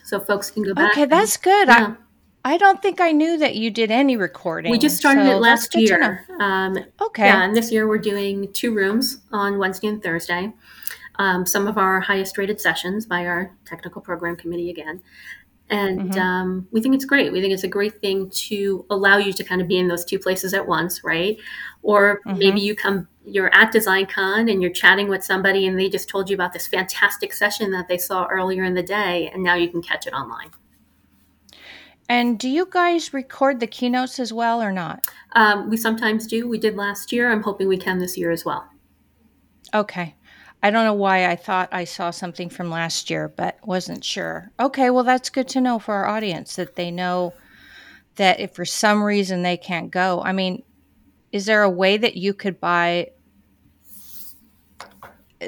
So 0.05 0.21
folks 0.21 0.51
can 0.51 0.63
go 0.63 0.75
back. 0.75 0.93
Okay, 0.93 1.05
that's 1.07 1.37
good. 1.37 1.69
Yeah. 1.69 1.95
I, 1.99 2.04
I 2.47 2.59
don't 2.59 2.83
think 2.83 3.01
I 3.01 3.13
knew 3.13 3.39
that 3.39 3.57
you 3.57 3.71
did 3.71 3.91
any 3.91 4.17
recording. 4.17 4.71
We 4.71 4.79
just 4.79 4.99
started 4.99 5.25
so 5.25 5.31
it 5.31 5.41
last 5.41 5.73
good 5.73 5.87
to 5.87 5.99
know. 5.99 6.07
year. 6.07 6.27
Um, 6.41 6.79
Okay. 7.01 7.25
Yeah, 7.25 7.43
and 7.43 7.57
this 7.57 7.73
year 7.73 7.89
we're 7.89 7.99
doing 7.99 8.53
two 8.53 8.75
rooms 8.75 9.21
on 9.33 9.59
Wednesday 9.59 9.89
and 9.89 10.03
Thursday. 10.03 10.53
Um, 11.17 11.47
some 11.47 11.67
of 11.67 11.79
our 11.79 12.01
highest 12.01 12.37
rated 12.37 12.61
sessions 12.61 13.07
by 13.07 13.25
our 13.27 13.53
technical 13.65 14.03
program 14.03 14.37
committee 14.37 14.69
again. 14.71 15.01
And 15.71 16.11
Mhm. 16.13 16.19
um, 16.21 16.69
we 16.71 16.83
think 16.83 16.95
it's 16.95 17.07
great. 17.07 17.33
We 17.33 17.41
think 17.41 17.55
it's 17.55 17.63
a 17.65 17.69
great 17.69 18.01
thing 18.03 18.29
to 18.49 18.85
allow 18.91 19.17
you 19.17 19.33
to 19.33 19.43
kind 19.45 19.63
of 19.63 19.69
be 19.69 19.79
in 19.79 19.89
those 19.89 20.05
two 20.05 20.19
places 20.19 20.53
at 20.53 20.67
once, 20.69 21.03
right? 21.03 21.39
Or 21.83 22.21
Mhm. 22.27 22.39
maybe 22.39 22.61
you 22.61 22.75
come, 22.75 23.09
you're 23.25 23.55
at 23.55 23.73
DesignCon 23.73 24.51
and 24.53 24.61
you're 24.61 24.73
chatting 24.73 25.09
with 25.09 25.25
somebody 25.25 25.67
and 25.67 25.81
they 25.81 25.89
just 25.89 26.11
told 26.11 26.29
you 26.29 26.35
about 26.35 26.53
this 26.53 26.67
fantastic 26.67 27.33
session 27.33 27.71
that 27.71 27.89
they 27.89 27.97
saw 27.97 28.27
earlier 28.27 28.65
in 28.65 28.75
the 28.75 28.83
day, 28.83 29.31
and 29.33 29.43
now 29.43 29.55
you 29.55 29.69
can 29.71 29.81
catch 29.81 30.07
it 30.07 30.13
online. 30.13 30.51
And 32.15 32.39
do 32.39 32.49
you 32.49 32.69
guys 32.71 33.13
record 33.13 33.59
the 33.59 33.67
keynotes 33.67 34.21
as 34.21 34.33
well 34.33 34.63
or 34.63 34.71
not? 34.71 35.05
Um, 35.33 35.69
we 35.69 35.77
sometimes 35.77 36.29
do. 36.29 36.47
We 36.47 36.59
did 36.61 36.77
last 36.77 37.11
year. 37.11 37.33
I'm 37.33 37.43
hoping 37.43 37.67
we 37.67 37.77
can 37.77 37.99
this 37.99 38.17
year 38.17 38.31
as 38.31 38.45
well. 38.45 38.69
Okay. 39.75 40.15
I 40.63 40.71
don't 40.71 40.85
know 40.85 40.95
why 40.95 41.29
I 41.29 41.35
thought 41.35 41.71
I 41.73 41.83
saw 41.83 42.13
something 42.13 42.51
from 42.51 42.71
last 42.71 43.11
year, 43.11 43.27
but 43.27 43.59
wasn't 43.67 44.05
sure. 44.05 44.53
Okay, 44.61 44.91
well, 44.91 45.03
that's 45.03 45.29
good 45.29 45.49
to 45.49 45.61
know 45.61 45.81
for 45.81 45.93
our 45.93 46.07
audience 46.07 46.55
that 46.55 46.77
they 46.77 46.93
know 46.93 47.35
that 48.15 48.39
if 48.39 48.55
for 48.55 48.65
some 48.65 49.03
reason 49.03 49.43
they 49.43 49.57
can't 49.57 49.91
go. 49.91 50.23
I 50.25 50.31
mean, 50.31 50.63
is 51.33 51.47
there 51.47 51.65
a 51.65 51.69
way 51.69 51.97
that 51.97 52.17
you 52.17 52.33
could 52.33 52.61
buy? 52.61 53.11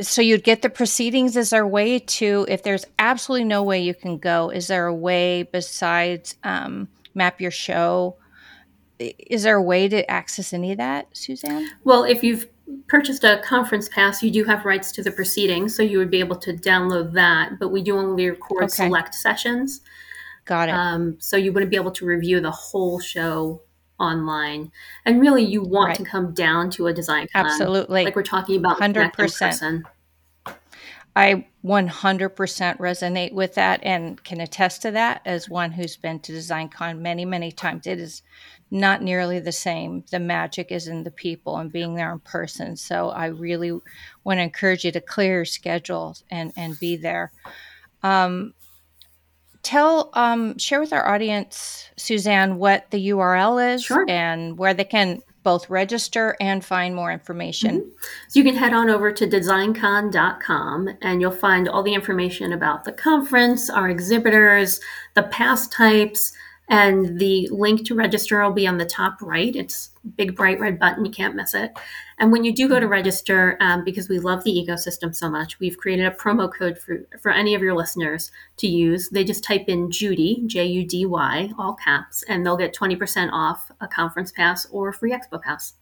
So 0.02 0.20
you'd 0.20 0.44
get 0.44 0.62
the 0.62 0.68
proceedings. 0.70 1.36
Is 1.36 1.50
there 1.50 1.62
a 1.62 1.68
way 1.68 1.98
to, 1.98 2.44
if 2.48 2.62
there's 2.62 2.84
absolutely 2.98 3.44
no 3.44 3.62
way 3.62 3.80
you 3.80 3.94
can 3.94 4.18
go, 4.18 4.50
is 4.50 4.66
there 4.66 4.86
a 4.86 4.94
way 4.94 5.44
besides 5.44 6.36
um, 6.44 6.88
Map 7.14 7.40
Your 7.40 7.50
Show? 7.50 8.16
Is 8.98 9.42
there 9.44 9.56
a 9.56 9.62
way 9.62 9.88
to 9.88 10.08
access 10.10 10.52
any 10.52 10.72
of 10.72 10.78
that, 10.78 11.08
Suzanne? 11.12 11.68
Well, 11.84 12.04
if 12.04 12.22
you've 12.24 12.46
purchased 12.88 13.24
a 13.24 13.40
conference 13.44 13.88
pass, 13.88 14.22
you 14.22 14.30
do 14.30 14.44
have 14.44 14.64
rights 14.64 14.90
to 14.92 15.02
the 15.02 15.10
proceedings, 15.12 15.76
so 15.76 15.82
you 15.82 15.98
would 15.98 16.10
be 16.10 16.20
able 16.20 16.36
to 16.36 16.52
download 16.52 17.12
that. 17.12 17.58
But 17.60 17.68
we 17.68 17.82
do 17.82 17.96
only 17.96 18.30
record 18.30 18.64
Okay. 18.64 18.86
select 18.86 19.14
sessions, 19.14 19.82
Got 20.46 20.68
it. 20.68 20.72
um, 20.72 21.16
so 21.20 21.36
you 21.36 21.52
wouldn't 21.52 21.70
be 21.70 21.76
able 21.76 21.92
to 21.92 22.06
review 22.06 22.40
the 22.40 22.50
whole 22.50 22.98
show 22.98 23.60
online. 23.98 24.70
And 25.04 25.20
really, 25.20 25.44
you 25.44 25.62
want 25.62 25.88
Right. 25.88 25.96
to 25.98 26.04
come 26.04 26.32
down 26.32 26.70
to 26.70 26.86
a 26.86 26.92
design 26.92 27.28
con, 27.32 27.46
Absolutely. 27.46 28.04
like 28.04 28.16
we're 28.16 28.22
talking 28.22 28.56
about, 28.58 28.78
100%. 28.78 29.12
person. 29.12 29.84
I 31.16 31.46
100% 31.64 32.76
resonate 32.78 33.32
with 33.32 33.54
that 33.54 33.80
and 33.82 34.22
can 34.22 34.38
attest 34.42 34.82
to 34.82 34.90
that 34.90 35.22
as 35.24 35.48
one 35.48 35.72
who's 35.72 35.96
been 35.96 36.20
to 36.20 36.32
DesignCon 36.32 36.98
many, 36.98 37.24
many 37.24 37.50
times. 37.50 37.86
It 37.86 37.98
is 37.98 38.22
not 38.70 39.00
nearly 39.02 39.40
the 39.40 39.50
same. 39.52 40.04
The 40.10 40.20
magic 40.20 40.70
is 40.70 40.88
in 40.88 41.04
the 41.04 41.10
people 41.10 41.56
and 41.56 41.72
being 41.72 41.94
there 41.94 42.12
in 42.12 42.18
person. 42.20 42.76
So 42.76 43.08
I 43.08 43.26
really 43.26 43.70
want 44.24 44.38
to 44.38 44.42
encourage 44.42 44.84
you 44.84 44.92
to 44.92 45.00
clear 45.00 45.36
your 45.36 45.44
schedule 45.46 46.18
and, 46.30 46.52
and 46.54 46.78
be 46.78 46.96
there. 46.96 47.32
Um, 48.02 48.52
tell, 49.66 50.10
um, 50.14 50.56
share 50.58 50.80
with 50.80 50.92
our 50.92 51.06
audience, 51.12 51.90
Suzanne, 51.96 52.56
what 52.56 52.90
the 52.90 53.08
URL 53.10 53.58
is 53.74 53.82
Sure. 53.84 54.04
and 54.08 54.56
where 54.56 54.72
they 54.72 54.84
can 54.84 55.22
both 55.42 55.68
register 55.70 56.36
and 56.40 56.64
find 56.64 56.94
more 56.94 57.12
information. 57.12 57.92
So 58.28 58.40
you 58.40 58.44
can 58.44 58.56
head 58.56 58.72
on 58.72 58.90
over 58.90 59.12
to 59.12 59.26
designcon.com 59.28 60.88
and 61.02 61.20
you'll 61.20 61.30
find 61.30 61.68
all 61.68 61.82
the 61.82 61.94
information 61.94 62.52
about 62.52 62.84
the 62.84 62.92
conference, 62.92 63.70
our 63.70 63.88
exhibitors, 63.88 64.80
the 65.14 65.22
pass 65.24 65.68
types, 65.68 66.32
And 66.68 67.20
the 67.20 67.48
link 67.52 67.86
to 67.86 67.94
register 67.94 68.42
will 68.42 68.52
be 68.52 68.66
on 68.66 68.78
the 68.78 68.84
top 68.84 69.22
right. 69.22 69.54
It's 69.54 69.90
big, 70.16 70.34
bright 70.34 70.58
red 70.58 70.78
button. 70.78 71.04
You 71.04 71.12
can't 71.12 71.36
miss 71.36 71.54
it. 71.54 71.72
And 72.18 72.32
when 72.32 72.44
you 72.44 72.52
do 72.52 72.68
go 72.68 72.80
to 72.80 72.88
register, 72.88 73.56
um, 73.60 73.84
because 73.84 74.08
we 74.08 74.18
love 74.18 74.42
the 74.42 74.50
ecosystem 74.50 75.14
so 75.14 75.30
much, 75.30 75.60
we've 75.60 75.76
created 75.76 76.06
a 76.06 76.10
promo 76.10 76.52
code 76.52 76.78
for, 76.78 77.06
for 77.20 77.30
any 77.30 77.54
of 77.54 77.62
your 77.62 77.76
listeners 77.76 78.32
to 78.56 78.66
use. 78.66 79.08
They 79.10 79.22
just 79.22 79.44
type 79.44 79.66
in 79.68 79.90
Judy, 79.90 80.42
J 80.46 80.66
U 80.66 80.86
D 80.86 81.06
Y, 81.06 81.50
all 81.58 81.74
caps, 81.74 82.24
and 82.28 82.44
they'll 82.44 82.56
get 82.56 82.74
20% 82.74 83.30
off 83.32 83.70
a 83.80 83.86
conference 83.86 84.32
pass 84.32 84.66
or 84.66 84.92
free 84.92 85.12
expo 85.12 85.40
pass. 85.40 85.74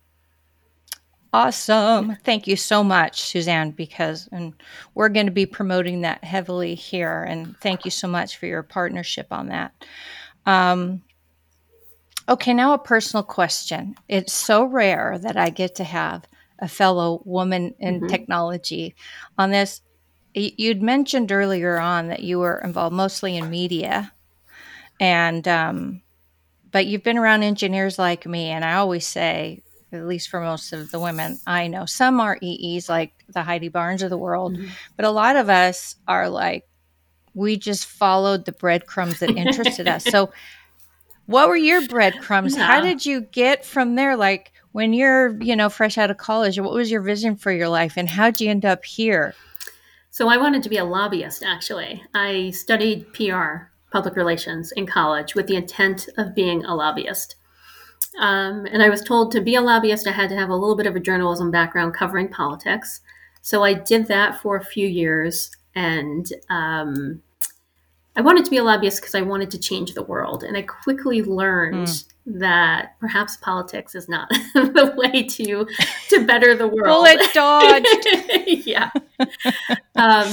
Awesome. 1.34 2.16
Thank 2.22 2.46
you 2.46 2.54
so 2.54 2.84
much, 2.84 3.22
Suzanne, 3.22 3.72
because 3.72 4.28
and 4.30 4.52
we're 4.94 5.08
going 5.08 5.26
to 5.26 5.32
be 5.32 5.46
promoting 5.46 6.02
that 6.02 6.22
heavily 6.22 6.76
here. 6.76 7.24
And 7.24 7.56
thank 7.58 7.84
you 7.84 7.90
so 7.90 8.06
much 8.06 8.36
for 8.36 8.46
your 8.46 8.62
partnership 8.62 9.26
on 9.32 9.48
that. 9.48 9.72
Um, 10.46 11.02
okay, 12.28 12.54
now 12.54 12.74
a 12.74 12.78
personal 12.78 13.22
question. 13.22 13.94
It's 14.08 14.32
so 14.32 14.64
rare 14.64 15.18
that 15.18 15.36
I 15.36 15.50
get 15.50 15.76
to 15.76 15.84
have 15.84 16.26
a 16.58 16.68
fellow 16.68 17.22
woman 17.24 17.74
in 17.78 17.96
mm-hmm. 17.96 18.08
technology 18.08 18.94
on 19.38 19.50
this. 19.50 19.80
You'd 20.34 20.82
mentioned 20.82 21.30
earlier 21.30 21.78
on 21.78 22.08
that 22.08 22.22
you 22.22 22.40
were 22.40 22.58
involved 22.58 22.96
mostly 22.96 23.36
in 23.36 23.50
media, 23.50 24.12
and 24.98 25.46
um, 25.46 26.02
but 26.72 26.86
you've 26.86 27.04
been 27.04 27.18
around 27.18 27.44
engineers 27.44 28.00
like 28.00 28.26
me, 28.26 28.46
and 28.46 28.64
I 28.64 28.74
always 28.74 29.06
say, 29.06 29.62
at 29.92 30.06
least 30.08 30.28
for 30.28 30.40
most 30.40 30.72
of 30.72 30.90
the 30.90 30.98
women 30.98 31.38
I 31.46 31.68
know, 31.68 31.86
some 31.86 32.18
are 32.18 32.38
EEs 32.42 32.88
like 32.88 33.12
the 33.28 33.44
Heidi 33.44 33.68
Barnes 33.68 34.02
of 34.02 34.10
the 34.10 34.18
world, 34.18 34.56
mm-hmm. 34.56 34.66
but 34.96 35.04
a 35.04 35.10
lot 35.10 35.36
of 35.36 35.48
us 35.48 35.94
are 36.08 36.28
like 36.28 36.66
we 37.34 37.56
just 37.56 37.86
followed 37.86 38.44
the 38.44 38.52
breadcrumbs 38.52 39.20
that 39.20 39.30
interested 39.30 39.88
us. 39.88 40.04
So, 40.04 40.30
what 41.26 41.48
were 41.48 41.56
your 41.56 41.86
breadcrumbs? 41.88 42.56
How 42.56 42.80
did 42.80 43.04
you 43.04 43.22
get 43.22 43.64
from 43.64 43.94
there? 43.94 44.16
Like 44.16 44.52
when 44.72 44.92
you're, 44.92 45.40
you 45.42 45.56
know, 45.56 45.68
fresh 45.68 45.96
out 45.98 46.10
of 46.10 46.16
college, 46.16 46.58
what 46.58 46.72
was 46.72 46.90
your 46.90 47.00
vision 47.00 47.36
for 47.36 47.50
your 47.50 47.68
life 47.68 47.94
and 47.96 48.08
how'd 48.08 48.40
you 48.40 48.50
end 48.50 48.64
up 48.64 48.84
here? 48.84 49.34
So, 50.10 50.28
I 50.28 50.36
wanted 50.36 50.62
to 50.62 50.68
be 50.68 50.76
a 50.76 50.84
lobbyist 50.84 51.42
actually. 51.42 52.02
I 52.14 52.50
studied 52.50 53.12
PR, 53.12 53.70
public 53.90 54.16
relations 54.16 54.72
in 54.72 54.86
college 54.86 55.34
with 55.34 55.46
the 55.46 55.56
intent 55.56 56.08
of 56.16 56.34
being 56.34 56.64
a 56.64 56.74
lobbyist. 56.74 57.36
Um, 58.18 58.66
and 58.66 58.80
I 58.80 58.90
was 58.90 59.02
told 59.02 59.32
to 59.32 59.40
be 59.40 59.56
a 59.56 59.60
lobbyist, 59.60 60.06
I 60.06 60.12
had 60.12 60.28
to 60.28 60.36
have 60.36 60.48
a 60.48 60.54
little 60.54 60.76
bit 60.76 60.86
of 60.86 60.94
a 60.94 61.00
journalism 61.00 61.50
background 61.50 61.94
covering 61.94 62.28
politics. 62.28 63.00
So 63.42 63.64
I 63.64 63.74
did 63.74 64.06
that 64.06 64.40
for 64.40 64.56
a 64.56 64.64
few 64.64 64.86
years 64.86 65.50
and 65.74 66.26
um, 66.50 67.22
I 68.16 68.20
wanted 68.20 68.44
to 68.44 68.50
be 68.50 68.58
a 68.58 68.64
lobbyist 68.64 69.00
because 69.00 69.14
I 69.14 69.22
wanted 69.22 69.50
to 69.52 69.58
change 69.58 69.94
the 69.94 70.02
world. 70.02 70.44
And 70.44 70.56
I 70.56 70.62
quickly 70.62 71.22
learned 71.22 71.88
mm. 71.88 72.04
that 72.26 72.98
perhaps 73.00 73.36
politics 73.36 73.94
is 73.94 74.08
not 74.08 74.28
the 74.54 74.94
way 74.96 75.24
to 75.24 75.66
to 76.10 76.26
better 76.26 76.54
the 76.54 76.68
world. 76.68 76.86
Bullet 76.86 77.20
dodged. 77.32 78.06
yeah. 78.66 78.90
um, 79.96 80.32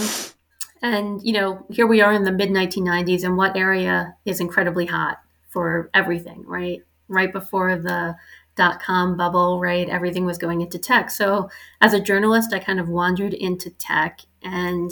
and 0.83 1.21
you 1.23 1.33
know, 1.33 1.65
here 1.69 1.87
we 1.87 2.01
are 2.01 2.13
in 2.13 2.23
the 2.23 2.31
mid 2.31 2.49
1990s, 2.49 3.23
and 3.23 3.35
what 3.35 3.57
area 3.57 4.15
is 4.25 4.39
incredibly 4.39 4.85
hot 4.85 5.19
for 5.49 5.89
everything, 5.93 6.43
right? 6.45 6.83
Right 7.07 7.33
before 7.33 7.77
the 7.77 8.15
dot 8.55 8.79
com 8.81 9.17
bubble, 9.17 9.59
right? 9.59 9.89
Everything 9.89 10.25
was 10.25 10.37
going 10.37 10.61
into 10.61 10.77
tech. 10.77 11.09
So 11.09 11.49
as 11.81 11.93
a 11.93 11.99
journalist, 11.99 12.53
I 12.53 12.59
kind 12.59 12.79
of 12.79 12.89
wandered 12.89 13.33
into 13.33 13.71
tech 13.71 14.21
and 14.43 14.91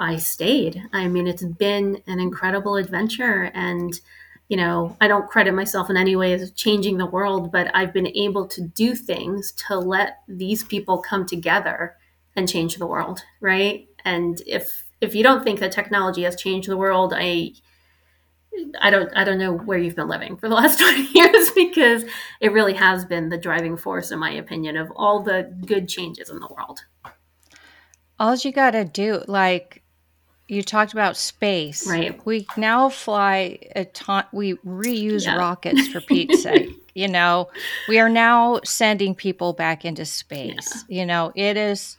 I 0.00 0.16
stayed. 0.16 0.82
I 0.92 1.06
mean, 1.08 1.26
it's 1.26 1.44
been 1.44 2.02
an 2.06 2.18
incredible 2.18 2.76
adventure. 2.76 3.50
And, 3.54 4.00
you 4.48 4.56
know, 4.56 4.96
I 5.00 5.06
don't 5.08 5.28
credit 5.28 5.52
myself 5.52 5.90
in 5.90 5.96
any 5.96 6.16
way 6.16 6.32
as 6.32 6.50
changing 6.52 6.96
the 6.96 7.06
world, 7.06 7.52
but 7.52 7.70
I've 7.74 7.92
been 7.92 8.08
able 8.08 8.48
to 8.48 8.62
do 8.62 8.94
things 8.94 9.52
to 9.68 9.78
let 9.78 10.20
these 10.26 10.64
people 10.64 10.98
come 10.98 11.26
together 11.26 11.96
and 12.34 12.48
change 12.48 12.76
the 12.76 12.86
world, 12.86 13.20
right? 13.40 13.86
And 14.04 14.40
if 14.46 14.84
if 15.00 15.14
you 15.14 15.22
don't 15.22 15.44
think 15.44 15.60
that 15.60 15.72
technology 15.72 16.22
has 16.22 16.36
changed 16.36 16.68
the 16.68 16.76
world, 16.76 17.12
I 17.14 17.52
I 18.80 18.90
don't 18.90 19.10
I 19.14 19.24
don't 19.24 19.38
know 19.38 19.52
where 19.52 19.78
you've 19.78 19.96
been 19.96 20.08
living 20.08 20.36
for 20.36 20.48
the 20.48 20.54
last 20.62 20.78
20 20.78 21.02
years 21.12 21.50
because 21.50 22.04
it 22.40 22.52
really 22.52 22.74
has 22.74 23.04
been 23.04 23.28
the 23.28 23.38
driving 23.38 23.76
force 23.76 24.10
in 24.10 24.18
my 24.18 24.30
opinion 24.30 24.76
of 24.76 24.90
all 24.96 25.22
the 25.22 25.54
good 25.66 25.88
changes 25.88 26.30
in 26.30 26.38
the 26.38 26.48
world. 26.48 26.80
All 28.18 28.36
you 28.36 28.52
got 28.52 28.72
to 28.72 28.84
do 28.84 29.22
like 29.26 29.82
you 30.50 30.64
talked 30.64 30.92
about 30.92 31.16
space. 31.16 31.86
Right. 31.86 32.20
We 32.26 32.44
now 32.56 32.88
fly 32.88 33.58
a 33.76 33.84
ton. 33.84 34.24
We 34.32 34.54
reuse 34.56 35.24
yeah. 35.24 35.36
rockets 35.36 35.86
for 35.88 36.00
Pete's 36.00 36.42
sake. 36.42 36.70
You 36.92 37.06
know, 37.06 37.48
we 37.88 38.00
are 38.00 38.08
now 38.08 38.60
sending 38.64 39.14
people 39.14 39.52
back 39.52 39.84
into 39.84 40.04
space. 40.04 40.84
Yeah. 40.88 41.00
You 41.00 41.06
know, 41.06 41.32
it 41.36 41.56
is. 41.56 41.96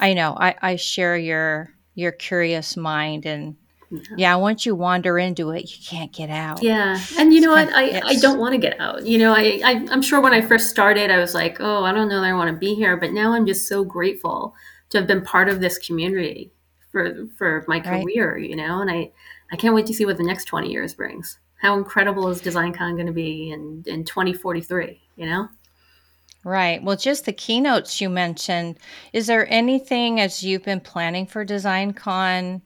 I 0.00 0.14
know. 0.14 0.34
I, 0.38 0.54
I 0.62 0.76
share 0.76 1.16
your 1.18 1.70
your 1.94 2.12
curious 2.12 2.76
mind 2.76 3.26
and. 3.26 3.56
Yeah. 3.88 4.00
yeah, 4.16 4.34
once 4.34 4.66
you 4.66 4.74
wander 4.74 5.16
into 5.16 5.50
it, 5.50 5.70
you 5.70 5.76
can't 5.88 6.12
get 6.12 6.28
out. 6.28 6.60
Yeah, 6.60 6.98
and 7.18 7.32
you 7.32 7.40
know 7.40 7.52
what? 7.52 7.72
I, 7.72 8.02
I 8.04 8.16
don't 8.16 8.40
want 8.40 8.52
to 8.54 8.58
get 8.58 8.80
out. 8.80 9.06
You 9.06 9.16
know, 9.16 9.32
I, 9.32 9.60
I 9.64 9.86
I'm 9.92 10.02
sure 10.02 10.20
when 10.20 10.32
I 10.32 10.40
first 10.40 10.70
started, 10.70 11.08
I 11.08 11.18
was 11.18 11.34
like, 11.34 11.58
oh, 11.60 11.84
I 11.84 11.92
don't 11.92 12.08
know 12.08 12.20
that 12.20 12.26
I 12.26 12.32
want 12.32 12.50
to 12.50 12.56
be 12.56 12.74
here. 12.74 12.96
But 12.96 13.12
now 13.12 13.32
I'm 13.32 13.46
just 13.46 13.68
so 13.68 13.84
grateful 13.84 14.56
to 14.90 14.98
have 14.98 15.06
been 15.06 15.22
part 15.22 15.48
of 15.48 15.60
this 15.60 15.78
community 15.78 16.50
for 16.96 17.26
for 17.36 17.64
my 17.68 17.78
career, 17.78 18.36
right. 18.36 18.48
you 18.48 18.56
know, 18.56 18.80
and 18.80 18.90
I 18.90 19.12
I 19.52 19.56
can't 19.56 19.74
wait 19.74 19.84
to 19.86 19.94
see 19.94 20.06
what 20.06 20.16
the 20.16 20.24
next 20.24 20.46
20 20.46 20.70
years 20.70 20.94
brings. 20.94 21.38
How 21.60 21.76
incredible 21.76 22.28
is 22.28 22.40
DesignCon 22.40 22.94
going 22.94 23.06
to 23.06 23.12
be 23.12 23.50
in 23.50 23.84
in 23.86 24.04
2043, 24.04 24.98
you 25.16 25.26
know? 25.26 25.48
Right. 26.42 26.82
Well, 26.82 26.96
just 26.96 27.26
the 27.26 27.32
keynotes 27.32 28.00
you 28.00 28.08
mentioned. 28.08 28.78
Is 29.12 29.26
there 29.26 29.46
anything 29.52 30.20
as 30.20 30.42
you've 30.42 30.62
been 30.62 30.80
planning 30.80 31.26
for 31.26 31.44
DesignCon, 31.44 32.62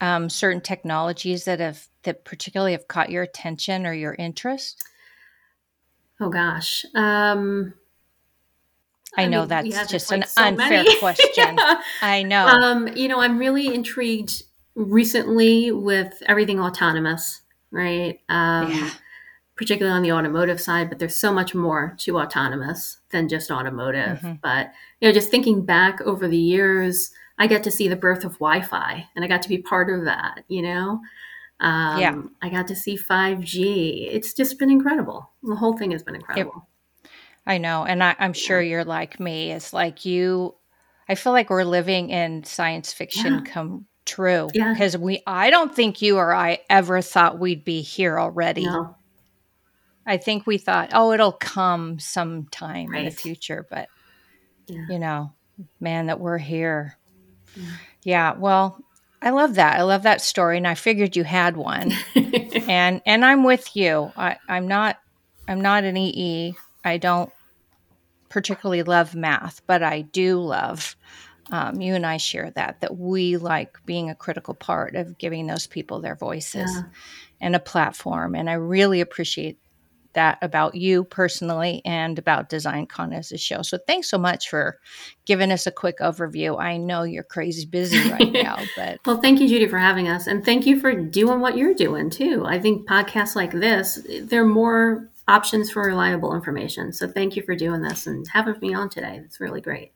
um, 0.00 0.30
certain 0.30 0.60
technologies 0.60 1.44
that 1.44 1.60
have 1.60 1.86
that 2.04 2.24
particularly 2.24 2.72
have 2.72 2.88
caught 2.88 3.10
your 3.10 3.22
attention 3.22 3.86
or 3.86 3.92
your 3.92 4.14
interest? 4.14 4.82
Oh 6.20 6.30
gosh. 6.30 6.86
Um, 6.94 7.74
I, 9.16 9.26
know 9.26 9.46
mean, 9.46 9.70
that's 9.70 9.90
just 9.90 10.12
an 10.12 10.24
so 10.26 10.42
unfair 10.42 10.84
question. 11.00 11.56
yeah. 11.56 11.80
I 12.02 12.22
know. 12.22 12.46
Um, 12.46 12.88
you 12.88 13.08
know, 13.08 13.20
I'm 13.20 13.38
really 13.38 13.72
intrigued 13.74 14.42
recently 14.74 15.72
with 15.72 16.22
everything 16.26 16.60
autonomous, 16.60 17.42
right? 17.70 18.20
Um, 18.28 18.70
yeah. 18.70 18.90
Particularly 19.56 19.96
on 19.96 20.02
the 20.02 20.12
automotive 20.12 20.60
side, 20.60 20.88
but 20.88 21.00
there's 21.00 21.16
so 21.16 21.32
much 21.32 21.52
more 21.52 21.96
to 21.98 22.20
autonomous 22.20 22.98
than 23.10 23.28
just 23.28 23.50
automotive. 23.50 24.18
Mm-hmm. 24.18 24.34
But 24.40 24.70
you 25.00 25.08
know, 25.08 25.12
just 25.12 25.30
thinking 25.30 25.64
back 25.64 26.00
over 26.02 26.28
the 26.28 26.38
years, 26.38 27.10
I 27.38 27.48
got 27.48 27.64
to 27.64 27.70
see 27.70 27.88
the 27.88 27.96
birth 27.96 28.24
of 28.24 28.34
Wi-Fi, 28.34 29.08
and 29.16 29.24
I 29.24 29.28
got 29.28 29.42
to 29.42 29.48
be 29.48 29.58
part 29.58 29.90
of 29.90 30.04
that. 30.04 30.44
You 30.46 30.62
know, 30.62 31.00
um, 31.60 32.00
yeah, 32.00 32.22
I 32.40 32.50
got 32.50 32.68
to 32.68 32.76
see 32.76 32.96
5G. 32.96 34.08
It's 34.12 34.32
just 34.32 34.60
been 34.60 34.70
incredible. 34.70 35.28
The 35.42 35.56
whole 35.56 35.76
thing 35.76 35.90
has 35.90 36.04
been 36.04 36.14
incredible. 36.14 36.52
It, 36.56 36.77
I 37.48 37.56
know. 37.56 37.84
And 37.84 38.04
I, 38.04 38.14
am 38.18 38.34
sure 38.34 38.60
you're 38.60 38.84
like 38.84 39.18
me. 39.18 39.50
It's 39.50 39.72
like 39.72 40.04
you, 40.04 40.54
I 41.08 41.14
feel 41.14 41.32
like 41.32 41.48
we're 41.48 41.64
living 41.64 42.10
in 42.10 42.44
science 42.44 42.92
fiction 42.92 43.42
yeah. 43.44 43.52
come 43.52 43.86
true. 44.04 44.50
Yeah. 44.52 44.74
Because 44.74 44.98
we, 44.98 45.22
I 45.26 45.48
don't 45.48 45.74
think 45.74 46.02
you 46.02 46.18
or 46.18 46.34
I 46.34 46.58
ever 46.68 47.00
thought 47.00 47.38
we'd 47.38 47.64
be 47.64 47.80
here 47.80 48.20
already. 48.20 48.66
No. 48.66 48.94
I 50.06 50.18
think 50.18 50.46
we 50.46 50.58
thought, 50.58 50.90
oh, 50.92 51.12
it'll 51.12 51.32
come 51.32 51.98
sometime 51.98 52.90
right. 52.90 53.00
in 53.00 53.04
the 53.06 53.10
future. 53.10 53.66
But, 53.68 53.88
yeah. 54.66 54.84
you 54.90 54.98
know, 54.98 55.32
man, 55.80 56.06
that 56.06 56.20
we're 56.20 56.38
here. 56.38 56.98
Yeah. 57.56 57.70
yeah. 58.02 58.34
Well, 58.36 58.78
I 59.22 59.30
love 59.30 59.54
that. 59.54 59.78
I 59.78 59.82
love 59.82 60.04
that 60.04 60.20
story, 60.20 60.58
and 60.58 60.66
I 60.66 60.74
figured 60.74 61.16
you 61.16 61.24
had 61.24 61.56
one. 61.56 61.92
and 62.14 63.02
and 63.04 63.24
I'm 63.24 63.42
with 63.42 63.74
you. 63.74 64.12
I, 64.16 64.36
I'm 64.48 64.68
not 64.68 64.96
I'm 65.48 65.60
not 65.60 65.82
an 65.82 65.96
EE. 65.96 66.54
I 66.84 66.98
don't 66.98 67.32
particularly 68.28 68.82
love 68.82 69.14
math, 69.14 69.62
but 69.66 69.82
I 69.82 70.02
do 70.02 70.40
love. 70.40 70.96
Um, 71.50 71.80
you 71.80 71.94
and 71.94 72.04
I 72.04 72.18
share 72.18 72.50
that 72.56 72.82
that 72.82 72.98
we 72.98 73.38
like 73.38 73.78
being 73.86 74.10
a 74.10 74.14
critical 74.14 74.52
part 74.52 74.94
of 74.94 75.16
giving 75.16 75.46
those 75.46 75.66
people 75.66 76.00
their 76.00 76.14
voices 76.14 76.70
yeah. 76.74 76.82
and 77.40 77.56
a 77.56 77.60
platform, 77.60 78.34
and 78.34 78.50
I 78.50 78.54
really 78.54 79.00
appreciate 79.00 79.58
that 80.14 80.38
about 80.42 80.74
you 80.74 81.04
personally 81.04 81.80
and 81.84 82.18
about 82.18 82.50
DesignCon 82.50 83.14
as 83.14 83.30
a 83.30 83.38
show. 83.38 83.62
So 83.62 83.78
thanks 83.86 84.10
so 84.10 84.18
much 84.18 84.48
for 84.48 84.78
giving 85.26 85.52
us 85.52 85.66
a 85.66 85.70
quick 85.70 85.98
overview. 86.00 86.60
I 86.60 86.76
know 86.76 87.02
you're 87.02 87.22
crazy 87.22 87.66
busy 87.66 88.10
right 88.10 88.32
now, 88.32 88.58
but 88.76 89.00
well, 89.06 89.20
thank 89.20 89.40
you, 89.40 89.48
Judy, 89.48 89.68
for 89.68 89.78
having 89.78 90.08
us, 90.08 90.26
and 90.26 90.44
thank 90.44 90.66
you 90.66 90.80
for 90.80 90.92
doing 90.92 91.40
what 91.40 91.56
you're 91.56 91.74
doing 91.74 92.10
too. 92.10 92.44
I 92.46 92.58
think 92.58 92.88
podcasts 92.88 93.36
like 93.36 93.52
this, 93.52 94.06
they're 94.22 94.44
more 94.44 95.08
options 95.28 95.70
for 95.70 95.82
reliable 95.82 96.34
information. 96.34 96.92
So 96.92 97.06
thank 97.06 97.36
you 97.36 97.42
for 97.42 97.54
doing 97.54 97.82
this 97.82 98.06
and 98.06 98.26
having 98.32 98.58
me 98.60 98.74
on 98.74 98.88
today. 98.88 99.20
It's 99.24 99.40
really 99.40 99.60
great. 99.60 99.92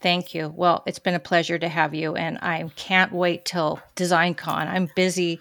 Thank 0.00 0.34
you. 0.34 0.52
Well, 0.56 0.82
it's 0.86 0.98
been 0.98 1.14
a 1.14 1.20
pleasure 1.20 1.60
to 1.60 1.68
have 1.68 1.94
you, 1.94 2.16
and 2.16 2.36
I 2.38 2.68
can't 2.74 3.12
wait 3.12 3.44
till 3.44 3.80
DesignCon. 3.94 4.66
I'm 4.66 4.90
busy 4.96 5.38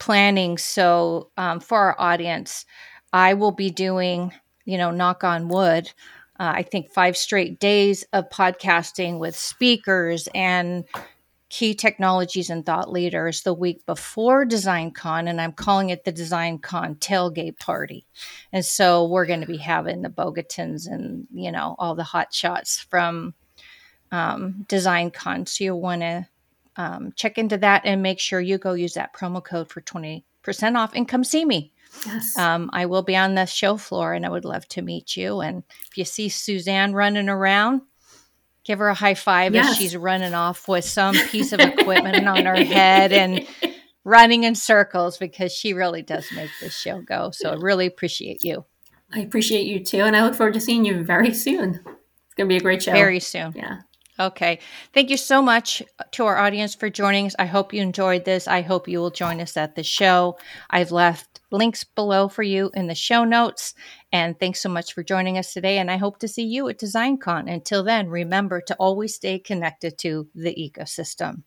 planning. 0.00 0.58
So, 0.58 1.30
um, 1.36 1.60
for 1.60 1.78
our 1.78 2.00
audience, 2.00 2.64
I 3.12 3.34
will 3.34 3.52
be 3.52 3.70
doing, 3.70 4.32
you 4.64 4.78
know, 4.78 4.90
knock 4.90 5.22
on 5.22 5.48
wood, 5.48 5.92
uh, 6.40 6.54
I 6.56 6.62
think 6.62 6.90
five 6.90 7.18
straight 7.18 7.60
days 7.60 8.02
of 8.14 8.30
podcasting 8.30 9.18
with 9.18 9.36
speakers 9.36 10.26
and 10.34 10.84
key 11.50 11.74
technologies 11.74 12.48
and 12.48 12.64
thought 12.64 12.92
leaders 12.92 13.42
the 13.42 13.52
week 13.52 13.84
before 13.84 14.46
DesignCon, 14.46 15.28
and 15.28 15.40
I'm 15.40 15.52
calling 15.52 15.90
it 15.90 16.04
the 16.04 16.12
DesignCon 16.12 16.98
tailgate 17.00 17.58
party. 17.58 18.06
And 18.52 18.64
so 18.64 19.06
we're 19.08 19.26
going 19.26 19.40
to 19.40 19.46
be 19.46 19.58
having 19.58 20.00
the 20.00 20.08
Bogatins 20.08 20.86
and 20.86 21.26
you 21.32 21.52
know 21.52 21.74
all 21.78 21.94
the 21.96 22.04
hot 22.04 22.32
shots 22.32 22.78
from 22.78 23.34
um, 24.12 24.64
DesignCon. 24.68 25.48
So 25.48 25.64
you'll 25.64 25.80
want 25.80 26.02
to 26.02 26.28
um, 26.76 27.12
check 27.16 27.36
into 27.36 27.58
that 27.58 27.82
and 27.84 28.00
make 28.00 28.20
sure 28.20 28.40
you 28.40 28.56
go 28.56 28.72
use 28.74 28.94
that 28.94 29.12
promo 29.12 29.44
code 29.44 29.68
for 29.68 29.80
twenty 29.80 30.24
percent 30.42 30.76
off 30.76 30.92
and 30.94 31.08
come 31.08 31.24
see 31.24 31.44
me. 31.44 31.72
Yes. 32.06 32.38
Um, 32.38 32.70
I 32.72 32.86
will 32.86 33.02
be 33.02 33.16
on 33.16 33.34
the 33.34 33.46
show 33.46 33.76
floor, 33.76 34.14
and 34.14 34.24
I 34.24 34.30
would 34.30 34.44
love 34.44 34.68
to 34.68 34.82
meet 34.82 35.16
you. 35.16 35.40
And 35.40 35.64
if 35.90 35.98
you 35.98 36.04
see 36.04 36.28
Suzanne 36.28 36.92
running 36.92 37.28
around, 37.28 37.82
give 38.64 38.78
her 38.78 38.88
a 38.88 38.94
high 38.94 39.14
five 39.14 39.54
yes. 39.54 39.70
as 39.70 39.76
she's 39.76 39.96
running 39.96 40.34
off 40.34 40.68
with 40.68 40.84
some 40.84 41.14
piece 41.28 41.52
of 41.52 41.60
equipment 41.60 42.26
on 42.26 42.44
her 42.44 42.62
head 42.64 43.12
and 43.12 43.46
running 44.04 44.44
in 44.44 44.54
circles 44.54 45.18
because 45.18 45.52
she 45.52 45.72
really 45.72 46.02
does 46.02 46.26
make 46.34 46.50
this 46.60 46.76
show 46.76 47.00
go. 47.00 47.30
So 47.32 47.50
I 47.50 47.54
really 47.54 47.86
appreciate 47.86 48.42
you. 48.42 48.64
I 49.12 49.20
appreciate 49.20 49.66
you 49.66 49.84
too. 49.84 50.02
And 50.02 50.16
I 50.16 50.24
look 50.24 50.34
forward 50.34 50.54
to 50.54 50.60
seeing 50.60 50.84
you 50.84 51.02
very 51.02 51.34
soon. 51.34 51.80
It's 51.84 52.34
going 52.36 52.48
to 52.48 52.52
be 52.52 52.56
a 52.56 52.60
great 52.60 52.82
show. 52.82 52.92
Very 52.92 53.20
soon. 53.20 53.52
Yeah. 53.56 53.80
Okay. 54.20 54.58
Thank 54.92 55.08
you 55.08 55.16
so 55.16 55.40
much 55.40 55.82
uh, 55.98 56.04
to 56.12 56.26
our 56.26 56.36
audience 56.36 56.74
for 56.74 56.90
joining 56.90 57.24
us. 57.24 57.34
I 57.38 57.46
hope 57.46 57.72
you 57.72 57.80
enjoyed 57.80 58.26
this. 58.26 58.46
I 58.46 58.60
hope 58.60 58.86
you 58.86 58.98
will 58.98 59.10
join 59.10 59.40
us 59.40 59.56
at 59.56 59.76
the 59.76 59.82
show. 59.82 60.36
I've 60.68 60.92
left 60.92 61.40
links 61.50 61.84
below 61.84 62.28
for 62.28 62.42
you 62.42 62.70
in 62.74 62.86
the 62.86 62.94
show 62.94 63.24
notes. 63.24 63.72
And 64.12 64.38
thanks 64.38 64.60
so 64.60 64.68
much 64.68 64.92
for 64.92 65.02
joining 65.02 65.38
us 65.38 65.54
today. 65.54 65.78
And 65.78 65.90
I 65.90 65.96
hope 65.96 66.18
to 66.18 66.28
see 66.28 66.44
you 66.44 66.68
at 66.68 66.78
DesignCon. 66.78 67.50
Until 67.50 67.82
then, 67.82 68.10
remember 68.10 68.60
to 68.60 68.74
always 68.74 69.14
stay 69.14 69.38
connected 69.38 69.96
to 70.00 70.28
the 70.34 70.54
ecosystem. 70.54 71.44